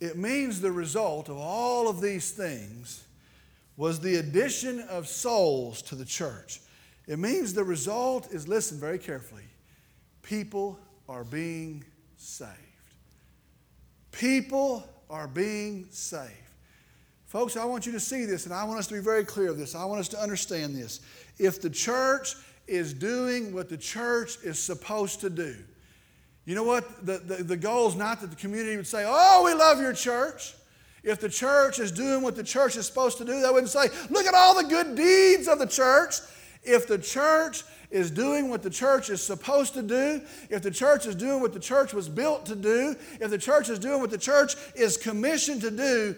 It 0.00 0.16
means 0.16 0.60
the 0.60 0.70
result 0.70 1.28
of 1.28 1.36
all 1.36 1.88
of 1.88 2.00
these 2.00 2.30
things 2.30 3.04
was 3.76 4.00
the 4.00 4.16
addition 4.16 4.80
of 4.80 5.08
souls 5.08 5.82
to 5.82 5.94
the 5.94 6.04
church. 6.04 6.60
It 7.06 7.18
means 7.18 7.54
the 7.54 7.64
result 7.64 8.32
is 8.32 8.46
listen 8.46 8.78
very 8.78 8.98
carefully 8.98 9.44
people 10.22 10.78
are 11.08 11.24
being 11.24 11.82
saved. 12.16 12.52
People 14.12 14.86
are 15.08 15.26
being 15.26 15.86
saved. 15.90 16.32
Folks, 17.24 17.56
I 17.56 17.64
want 17.64 17.86
you 17.86 17.92
to 17.92 18.00
see 18.00 18.26
this, 18.26 18.44
and 18.44 18.54
I 18.54 18.64
want 18.64 18.78
us 18.78 18.86
to 18.88 18.94
be 18.94 19.00
very 19.00 19.24
clear 19.24 19.50
of 19.50 19.56
this. 19.56 19.74
I 19.74 19.86
want 19.86 20.00
us 20.00 20.08
to 20.08 20.20
understand 20.20 20.74
this. 20.74 21.00
If 21.38 21.62
the 21.62 21.70
church 21.70 22.34
is 22.68 22.92
doing 22.92 23.52
what 23.54 23.68
the 23.68 23.76
church 23.76 24.36
is 24.44 24.58
supposed 24.58 25.20
to 25.20 25.30
do. 25.30 25.56
You 26.44 26.54
know 26.54 26.64
what? 26.64 27.04
The, 27.04 27.18
the, 27.18 27.42
the 27.42 27.56
goal 27.56 27.88
is 27.88 27.96
not 27.96 28.20
that 28.20 28.30
the 28.30 28.36
community 28.36 28.76
would 28.76 28.86
say, 28.86 29.04
Oh, 29.06 29.42
we 29.44 29.54
love 29.54 29.80
your 29.80 29.92
church. 29.92 30.54
If 31.02 31.20
the 31.20 31.28
church 31.28 31.78
is 31.78 31.92
doing 31.92 32.22
what 32.22 32.36
the 32.36 32.42
church 32.42 32.76
is 32.76 32.86
supposed 32.86 33.18
to 33.18 33.24
do, 33.24 33.40
they 33.40 33.50
wouldn't 33.50 33.70
say, 33.70 33.88
Look 34.10 34.26
at 34.26 34.34
all 34.34 34.54
the 34.54 34.68
good 34.68 34.94
deeds 34.94 35.48
of 35.48 35.58
the 35.58 35.66
church. 35.66 36.16
If 36.62 36.86
the 36.86 36.98
church 36.98 37.64
is 37.90 38.10
doing 38.10 38.50
what 38.50 38.62
the 38.62 38.70
church 38.70 39.08
is 39.08 39.22
supposed 39.22 39.74
to 39.74 39.82
do, 39.82 40.20
if 40.50 40.62
the 40.62 40.70
church 40.70 41.06
is 41.06 41.14
doing 41.14 41.40
what 41.40 41.52
the 41.52 41.60
church 41.60 41.94
was 41.94 42.08
built 42.08 42.46
to 42.46 42.56
do, 42.56 42.94
if 43.20 43.30
the 43.30 43.38
church 43.38 43.68
is 43.68 43.78
doing 43.78 44.00
what 44.00 44.10
the 44.10 44.18
church 44.18 44.54
is 44.74 44.96
commissioned 44.96 45.62
to 45.62 45.70
do, 45.70 46.14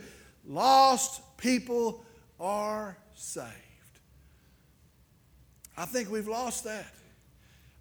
lost 0.46 1.22
people 1.36 2.04
are 2.40 2.96
saved. 3.14 3.69
I 5.80 5.86
think 5.86 6.10
we've 6.10 6.28
lost 6.28 6.64
that. 6.64 6.84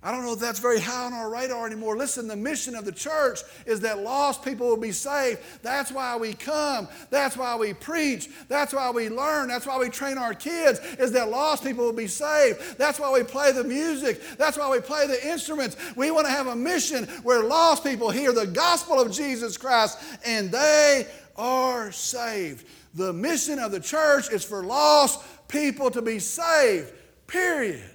I 0.02 0.14
don't 0.14 0.24
know 0.24 0.32
if 0.32 0.40
that's 0.40 0.60
very 0.60 0.80
high 0.80 1.08
on 1.08 1.12
our 1.12 1.30
radar 1.30 1.68
anymore. 1.68 1.98
Listen, 1.98 2.30
the 2.30 2.36
mission 2.38 2.74
of 2.74 2.86
the 2.86 2.94
church 2.94 3.42
is 3.66 3.82
that 3.82 4.00
lost 4.00 4.42
people 4.46 4.70
will 4.70 4.78
be 4.78 4.94
saved. 4.94 5.42
That's 5.62 5.92
why 5.92 6.16
we 6.16 6.32
come. 6.32 6.88
That's 7.10 7.36
why 7.36 7.58
we 7.58 7.74
preach. 7.74 8.30
That's 8.48 8.74
why 8.74 8.90
we 8.92 9.10
learn. 9.10 9.50
That's 9.50 9.68
why 9.68 9.78
we 9.78 9.90
train 9.90 10.18
our 10.18 10.34
kids, 10.34 10.80
is 10.98 11.12
that 11.12 11.30
lost 11.30 11.66
people 11.66 11.84
will 11.84 11.92
be 11.92 12.08
saved. 12.08 12.78
That's 12.78 13.02
why 13.02 13.12
we 13.12 13.22
play 13.24 13.52
the 13.52 13.66
music. 13.66 14.22
That's 14.38 14.58
why 14.58 14.72
we 14.72 14.80
play 14.80 15.06
the 15.06 15.28
instruments. 15.28 15.76
We 15.98 16.10
want 16.10 16.26
to 16.26 16.32
have 16.32 16.48
a 16.48 16.56
mission 16.56 17.04
where 17.24 17.44
lost 17.44 17.84
people 17.84 18.12
hear 18.12 18.32
the 18.32 18.48
gospel 18.48 18.98
of 18.98 19.12
Jesus 19.12 19.58
Christ 19.58 20.00
and 20.26 20.50
they 20.50 21.06
are 21.36 21.92
saved. 21.92 22.66
The 22.94 23.12
mission 23.12 23.60
of 23.60 23.74
the 23.74 23.82
church 23.82 24.32
is 24.32 24.46
for 24.46 24.64
lost 24.64 25.22
people 25.50 25.92
to 25.92 26.02
be 26.02 26.20
saved, 26.20 26.94
period. 27.30 27.90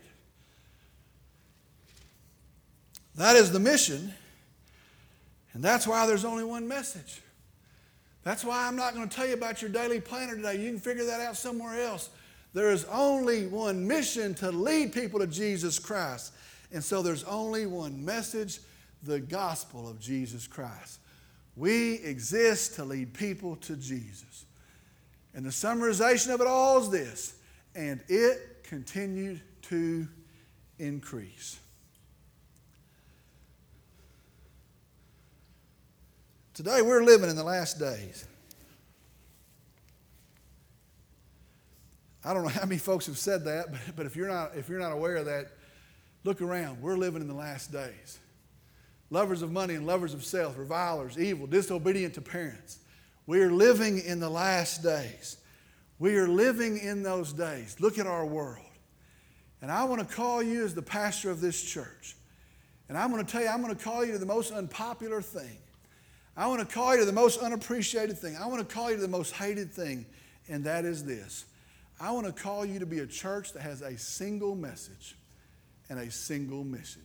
That 3.17 3.37
is 3.37 3.53
the 3.53 3.61
mission. 3.61 4.13
And 5.53 5.63
that's 5.63 5.87
why 5.87 6.07
there's 6.07 6.25
only 6.25 6.45
one 6.45 6.67
message. 6.67 7.21
That's 8.25 8.45
why 8.45 8.67
I'm 8.67 8.77
not 8.77 8.95
going 8.95 9.09
to 9.09 9.15
tell 9.15 9.27
you 9.27 9.35
about 9.35 9.61
your 9.61 9.71
daily 9.71 10.01
planner 10.01 10.35
today. 10.35 10.57
You 10.57 10.71
can 10.71 10.81
figure 10.81 11.05
that 11.05 11.21
out 11.21 11.37
somewhere 11.37 11.81
else. 11.83 12.09
There 12.55 12.71
is 12.71 12.85
only 12.87 13.47
one 13.47 13.87
mission 13.87 14.35
to 14.37 14.51
lead 14.51 14.93
people 14.93 15.21
to 15.21 15.27
Jesus 15.27 15.79
Christ. 15.79 16.33
And 16.73 16.83
so 16.83 17.03
there's 17.03 17.25
only 17.25 17.67
one 17.67 18.05
message 18.05 18.61
the 19.03 19.21
gospel 19.21 19.89
of 19.89 20.01
Jesus 20.01 20.47
Christ. 20.47 20.99
We 21.57 21.97
exist 21.97 22.77
to 22.77 22.85
lead 22.85 23.13
people 23.13 23.57
to 23.57 23.77
Jesus. 23.77 24.47
And 25.35 25.45
the 25.45 25.51
summarization 25.51 26.33
of 26.33 26.41
it 26.41 26.47
all 26.47 26.79
is 26.81 26.91
this 26.91 27.35
and 27.75 28.01
it 28.09 28.54
continued 28.65 29.41
to 29.63 30.09
increase. 30.79 31.59
Today 36.55 36.83
we're 36.83 37.05
living 37.05 37.31
in 37.31 37.37
the 37.37 37.45
last 37.45 37.79
days. 37.79 38.27
I 42.25 42.33
don't 42.33 42.43
know 42.43 42.49
how 42.49 42.65
many 42.65 42.79
folks 42.79 43.07
have 43.07 43.19
said 43.19 43.45
that, 43.45 43.67
but, 43.71 43.81
but 43.97 44.07
if, 44.07 44.17
you're 44.17 44.29
not, 44.29 44.53
if 44.57 44.69
you're 44.69 44.79
not 44.79 44.93
aware 44.93 45.17
of 45.17 45.27
that, 45.27 45.53
look 46.23 46.41
around. 46.41 46.81
We're 46.81 46.97
living 46.97 47.21
in 47.21 47.29
the 47.29 47.35
last 47.35 47.71
days. 47.71 48.19
Lovers 49.11 49.43
of 49.43 49.53
money 49.53 49.75
and 49.75 49.87
lovers 49.87 50.15
of 50.15 50.25
self, 50.25 50.57
revilers, 50.57 51.19
evil, 51.19 51.47
disobedient 51.47 52.15
to 52.15 52.23
parents. 52.23 52.79
We 53.27 53.41
are 53.43 53.51
living 53.51 53.99
in 53.99 54.21
the 54.21 54.31
last 54.31 54.83
days. 54.83 55.37
We 55.99 56.17
are 56.17 56.29
living 56.29 56.79
in 56.79 57.03
those 57.03 57.33
days. 57.33 57.77
Look 57.81 57.99
at 57.99 58.07
our 58.07 58.27
world. 58.27 58.65
And 59.63 59.71
I 59.71 59.85
want 59.85 60.07
to 60.07 60.15
call 60.15 60.43
you 60.43 60.65
as 60.65 60.75
the 60.75 60.83
pastor 60.83 61.31
of 61.31 61.41
this 61.41 61.63
church. 61.63 62.17
And 62.89 62.99
I'm 62.99 63.11
going 63.11 63.25
to 63.25 63.31
tell 63.31 63.43
you, 63.43 63.49
I'm 63.49 63.63
going 63.63 63.75
to 63.75 63.83
call 63.83 64.05
you 64.05 64.13
to 64.13 64.19
the 64.19 64.27
most 64.27 64.53
unpopular 64.53 65.23
thing. 65.23 65.57
I 66.37 66.49
want 66.49 66.61
to 66.61 66.67
call 66.67 66.95
you 66.95 67.01
to 67.01 67.07
the 67.07 67.13
most 67.13 67.41
unappreciated 67.41 68.19
thing. 68.19 68.37
I 68.37 68.47
want 68.47 68.69
to 68.69 68.75
call 68.75 68.91
you 68.91 68.97
to 68.97 69.03
the 69.03 69.09
most 69.09 69.33
hated 69.33 69.73
thing, 69.73 70.05
and 70.49 70.65
that 70.65 70.85
is 70.85 71.05
this. 71.05 71.47
I 72.01 72.11
want 72.11 72.27
to 72.27 72.33
call 72.33 72.67
you 72.67 72.81
to 72.81 72.87
be 72.87 72.99
a 72.99 73.07
church 73.07 73.53
that 73.53 73.63
has 73.63 73.81
a 73.81 73.97
single 73.97 74.57
message 74.57 75.17
and 75.89 75.99
a 75.99 76.11
single 76.11 76.65
mission. 76.65 77.03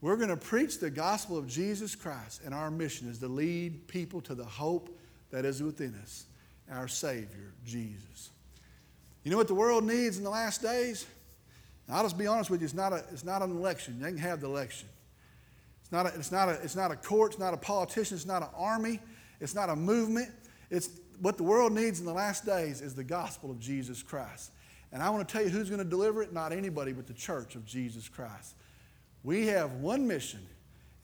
We're 0.00 0.16
going 0.16 0.28
to 0.28 0.36
preach 0.36 0.78
the 0.78 0.90
gospel 0.90 1.36
of 1.36 1.48
Jesus 1.48 1.96
Christ, 1.96 2.42
and 2.44 2.54
our 2.54 2.70
mission 2.70 3.08
is 3.08 3.18
to 3.18 3.26
lead 3.26 3.88
people 3.88 4.20
to 4.22 4.34
the 4.34 4.44
hope 4.44 4.96
that 5.32 5.44
is 5.44 5.60
within 5.60 5.98
us, 6.00 6.24
our 6.70 6.88
Savior, 6.88 7.52
Jesus. 7.64 8.30
You 9.24 9.30
know 9.30 9.36
what 9.36 9.48
the 9.48 9.54
world 9.54 9.84
needs 9.84 10.18
in 10.18 10.24
the 10.24 10.30
last 10.30 10.62
days? 10.62 11.06
I'll 11.90 12.02
just 12.02 12.18
be 12.18 12.26
honest 12.26 12.50
with 12.50 12.60
you, 12.60 12.66
it's 12.66 12.74
not, 12.74 12.92
a, 12.92 13.04
it's 13.10 13.24
not 13.24 13.42
an 13.42 13.50
election. 13.50 13.98
They 13.98 14.08
can 14.08 14.18
have 14.18 14.40
the 14.40 14.46
election. 14.46 14.88
It's 15.82 15.92
not, 15.92 16.06
a, 16.06 16.08
it's, 16.18 16.30
not 16.30 16.48
a, 16.50 16.52
it's 16.62 16.76
not 16.76 16.90
a 16.90 16.96
court, 16.96 17.32
it's 17.32 17.40
not 17.40 17.54
a 17.54 17.56
politician, 17.56 18.16
it's 18.16 18.26
not 18.26 18.42
an 18.42 18.48
army, 18.54 19.00
it's 19.40 19.54
not 19.54 19.70
a 19.70 19.76
movement. 19.76 20.28
It's 20.70 20.90
what 21.20 21.38
the 21.38 21.44
world 21.44 21.72
needs 21.72 21.98
in 21.98 22.04
the 22.06 22.12
last 22.12 22.44
days 22.44 22.82
is 22.82 22.94
the 22.94 23.04
gospel 23.04 23.50
of 23.50 23.58
Jesus 23.58 24.02
Christ. 24.02 24.50
And 24.92 25.02
I 25.02 25.10
want 25.10 25.26
to 25.26 25.32
tell 25.32 25.42
you 25.42 25.48
who's 25.48 25.68
going 25.68 25.82
to 25.82 25.88
deliver 25.88 26.22
it? 26.22 26.32
Not 26.32 26.52
anybody, 26.52 26.92
but 26.92 27.06
the 27.06 27.14
church 27.14 27.54
of 27.54 27.64
Jesus 27.64 28.08
Christ. 28.08 28.54
We 29.24 29.46
have 29.46 29.72
one 29.74 30.06
mission, 30.06 30.46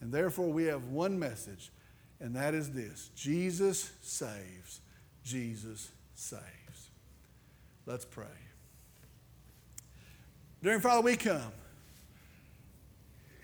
and 0.01 0.11
therefore 0.11 0.51
we 0.51 0.65
have 0.65 0.85
one 0.85 1.17
message, 1.17 1.71
and 2.19 2.35
that 2.35 2.53
is 2.53 2.71
this 2.71 3.09
Jesus 3.15 3.91
saves. 4.01 4.81
Jesus 5.25 5.91
saves. 6.13 6.41
Let's 7.85 8.05
pray. 8.05 8.25
During 10.63 10.79
Father, 10.79 11.01
we 11.01 11.15
come. 11.15 11.51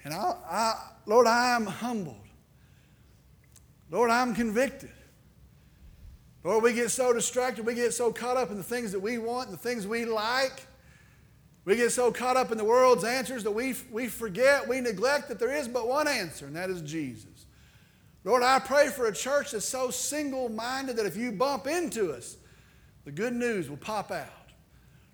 And 0.04 0.14
I, 0.14 0.34
I, 0.50 0.74
Lord, 1.06 1.28
I 1.28 1.56
am 1.56 1.66
humbled. 1.66 2.16
Lord, 3.90 4.10
I'm 4.10 4.34
convicted. 4.34 4.92
Lord, 6.44 6.64
we 6.64 6.74
get 6.74 6.90
so 6.90 7.14
distracted, 7.14 7.66
we 7.66 7.76
get 7.76 7.94
so 7.94 8.12
caught 8.12 8.38
up 8.38 8.50
in 8.50 8.58
the 8.58 8.64
things 8.64 8.92
that 8.94 9.00
we 9.00 9.18
want 9.18 9.50
and 9.50 9.58
the 9.58 9.62
things 9.62 9.86
we 9.86 10.06
like. 10.06 10.66
We 11.66 11.76
get 11.76 11.92
so 11.92 12.12
caught 12.12 12.38
up 12.38 12.52
in 12.52 12.58
the 12.58 12.66
world's 12.66 13.04
answers 13.04 13.44
that 13.44 13.52
we, 13.52 13.76
we 13.92 14.08
forget, 14.08 14.68
we 14.68 14.82
neglect 14.82 15.28
that 15.28 15.38
there 15.38 15.54
is 15.54 15.68
but 15.68 15.88
one 15.88 16.08
answer, 16.08 16.48
and 16.48 16.56
that 16.56 16.72
is 16.72 16.82
Jesus. 16.82 17.31
Lord, 18.24 18.44
I 18.44 18.60
pray 18.60 18.90
for 18.90 19.08
a 19.08 19.14
church 19.14 19.52
that's 19.52 19.68
so 19.68 19.90
single 19.90 20.50
minded 20.50 20.98
that 20.98 21.06
if 21.06 21.18
you 21.18 21.32
bump 21.32 21.66
into 21.68 22.12
us, 22.12 22.38
the 23.04 23.12
good 23.12 23.34
news 23.34 23.70
will 23.70 23.78
pop 23.78 24.12
out. 24.12 24.28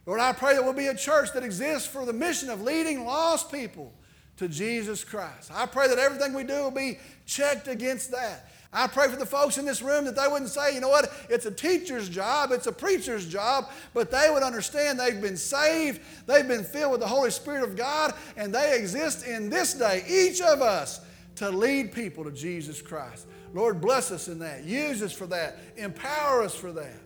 Lord, 0.05 0.19
I 0.19 0.33
pray 0.33 0.53
that 0.55 0.63
we'll 0.63 0.73
be 0.73 0.87
a 0.87 0.95
church 0.95 1.33
that 1.33 1.43
exists 1.43 1.87
for 1.87 2.05
the 2.05 2.13
mission 2.13 2.49
of 2.49 2.61
leading 2.61 3.05
lost 3.05 3.51
people 3.51 3.93
to 4.37 4.47
Jesus 4.47 5.03
Christ. 5.03 5.51
I 5.53 5.65
pray 5.65 5.87
that 5.87 5.99
everything 5.99 6.33
we 6.33 6.43
do 6.43 6.63
will 6.63 6.71
be 6.71 6.99
checked 7.25 7.67
against 7.67 8.11
that. 8.11 8.49
I 8.71 8.87
pray 8.87 9.07
for 9.07 9.15
the 9.15 9.25
folks 9.25 9.57
in 9.57 9.65
this 9.65 9.81
room 9.81 10.05
that 10.05 10.15
they 10.15 10.27
wouldn't 10.27 10.51
say, 10.51 10.75
you 10.75 10.81
know 10.81 10.89
what, 10.89 11.11
it's 11.29 11.45
a 11.45 11.51
teacher's 11.51 12.09
job, 12.09 12.51
it's 12.51 12.67
a 12.67 12.71
preacher's 12.71 13.27
job, 13.27 13.69
but 13.93 14.11
they 14.11 14.29
would 14.31 14.43
understand 14.43 14.99
they've 14.99 15.21
been 15.21 15.37
saved, 15.37 16.01
they've 16.27 16.47
been 16.47 16.63
filled 16.63 16.91
with 16.91 17.01
the 17.01 17.07
Holy 17.07 17.31
Spirit 17.31 17.63
of 17.63 17.75
God, 17.75 18.13
and 18.35 18.53
they 18.53 18.77
exist 18.77 19.25
in 19.25 19.49
this 19.49 19.73
day, 19.73 20.03
each 20.07 20.41
of 20.41 20.61
us, 20.61 20.99
to 21.37 21.49
lead 21.49 21.91
people 21.91 22.23
to 22.23 22.31
Jesus 22.31 22.81
Christ. 22.81 23.27
Lord, 23.53 23.79
bless 23.79 24.11
us 24.11 24.27
in 24.27 24.39
that. 24.39 24.65
Use 24.65 25.01
us 25.01 25.13
for 25.13 25.27
that. 25.27 25.59
Empower 25.77 26.41
us 26.41 26.55
for 26.55 26.71
that. 26.73 26.99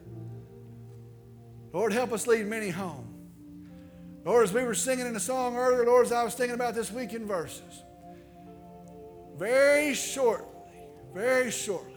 Lord, 1.74 1.94
help 1.94 2.12
us 2.12 2.28
lead 2.28 2.48
many 2.48 2.70
home. 2.70 3.08
Lord, 4.24 4.44
as 4.44 4.54
we 4.54 4.64
were 4.64 4.76
singing 4.76 5.06
in 5.06 5.14
the 5.14 5.20
song 5.20 5.56
earlier, 5.58 5.86
Lord, 5.86 6.06
as 6.06 6.12
I 6.12 6.24
was 6.24 6.34
thinking 6.34 6.56
about 6.56 6.76
this 6.76 6.92
week 6.92 7.14
in 7.14 7.26
verses, 7.26 7.84
very 9.38 9.94
shortly, 9.94 10.48
very 11.14 11.52
shortly, 11.52 11.92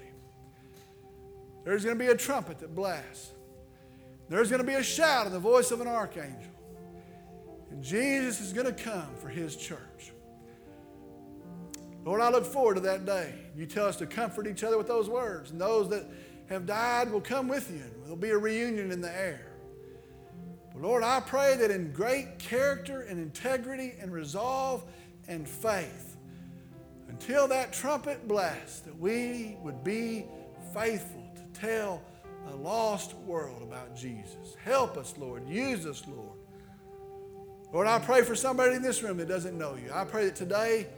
there's 1.65 1.85
going 1.85 1.97
to 1.97 2.05
be 2.05 2.11
a 2.11 2.17
trumpet 2.17 2.59
that 2.61 2.75
blasts. 2.75 3.33
There's 4.29 4.49
going 4.51 4.61
to 4.61 4.67
be 4.67 4.75
a 4.75 4.83
shout 4.83 5.27
in 5.27 5.33
the 5.33 5.39
voice 5.39 5.71
of 5.71 5.81
an 5.81 5.87
archangel. 5.87 6.51
And 7.71 7.83
Jesus 7.83 8.41
is 8.41 8.53
going 8.53 8.67
to 8.67 8.73
come 8.73 9.15
for 9.21 9.29
his 9.29 9.57
church. 9.57 10.14
Lord, 12.05 12.21
I 12.21 12.31
look 12.31 12.45
forward 12.45 12.75
to 12.75 12.81
that 12.83 13.07
day. 13.07 13.35
You 13.57 13.67
tell 13.67 13.87
us 13.87 13.97
to 13.97 14.07
comfort 14.07 14.47
each 14.47 14.63
other 14.63 14.77
with 14.77 14.87
those 14.87 15.09
words. 15.09 15.51
And 15.51 15.61
those 15.61 15.89
that 15.89 16.05
have 16.51 16.67
died 16.67 17.11
will 17.11 17.23
come 17.23 17.49
with 17.49 17.71
you. 17.71 17.83
There'll 18.03 18.17
be 18.17 18.31
a 18.31 18.39
reunion 18.39 18.93
in 18.93 19.01
the 19.01 19.11
air. 19.11 19.47
But 20.73 20.83
Lord, 20.83 21.03
I 21.03 21.21
pray 21.21 21.57
that 21.57 21.71
in 21.71 21.93
great 21.93 22.39
character 22.39 23.03
and 23.03 23.19
integrity 23.19 23.95
and 24.01 24.13
resolve 24.13 24.85
and 25.29 25.49
faith, 25.49 26.17
until 27.09 27.49
that 27.49 27.73
trumpet 27.73 28.29
blasts, 28.29 28.81
that 28.81 28.99
we 28.99 29.57
would 29.63 29.83
be 29.83 30.27
faithful 30.75 31.25
to 31.37 31.61
tell 31.61 32.03
a 32.53 32.57
lost 32.57 33.15
world 33.19 33.63
about 33.63 33.97
Jesus. 33.97 34.57
Help 34.63 34.99
us, 34.99 35.15
Lord. 35.17 35.49
Use 35.49 35.87
us, 35.87 36.03
Lord. 36.07 36.37
Lord, 37.73 37.87
I 37.87 37.99
pray 37.99 38.23
for 38.23 38.35
somebody 38.35 38.75
in 38.75 38.83
this 38.83 39.03
room 39.03 39.17
that 39.19 39.29
doesn't 39.29 39.57
know 39.57 39.77
you. 39.77 39.91
I 39.93 40.05
pray 40.05 40.27
that 40.27 40.37
today, 40.37 40.89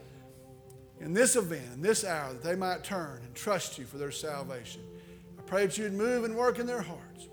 in 1.01 1.13
this 1.13 1.37
event, 1.37 1.67
in 1.75 1.83
this 1.83 2.05
hour, 2.05 2.33
that 2.33 2.43
they 2.43 2.57
might 2.57 2.83
turn 2.83 3.21
and 3.25 3.35
trust 3.35 3.79
you 3.79 3.85
for 3.85 3.99
their 3.99 4.11
salvation. 4.11 4.83
I 5.39 5.43
pray 5.43 5.67
that 5.67 5.77
you'd 5.79 5.93
move 5.93 6.25
and 6.25 6.35
work 6.35 6.59
in 6.59 6.67
their 6.67 6.83
hearts. 6.83 7.29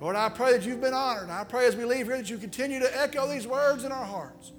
Lord, 0.00 0.14
I 0.14 0.28
pray 0.28 0.52
that 0.52 0.64
you've 0.64 0.80
been 0.80 0.94
honored. 0.94 1.30
I 1.30 1.44
pray 1.44 1.66
as 1.66 1.74
we 1.74 1.84
leave 1.84 2.06
here 2.06 2.16
that 2.16 2.30
you 2.30 2.38
continue 2.38 2.78
to 2.78 3.00
echo 3.00 3.26
these 3.28 3.46
words 3.46 3.84
in 3.84 3.90
our 3.90 4.04
hearts. 4.04 4.52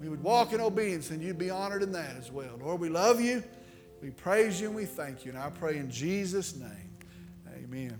We 0.00 0.08
would 0.08 0.22
walk 0.22 0.52
in 0.52 0.60
obedience 0.60 1.10
and 1.10 1.22
you'd 1.22 1.38
be 1.38 1.50
honored 1.50 1.82
in 1.82 1.92
that 1.92 2.16
as 2.16 2.30
well. 2.30 2.58
Lord, 2.60 2.80
we 2.80 2.88
love 2.88 3.20
you. 3.20 3.42
We 4.02 4.10
praise 4.10 4.60
you 4.60 4.68
and 4.68 4.76
we 4.76 4.84
thank 4.84 5.24
you. 5.24 5.32
And 5.32 5.40
I 5.40 5.50
pray 5.50 5.78
in 5.78 5.90
Jesus' 5.90 6.54
name, 6.54 6.98
amen. 7.48 7.98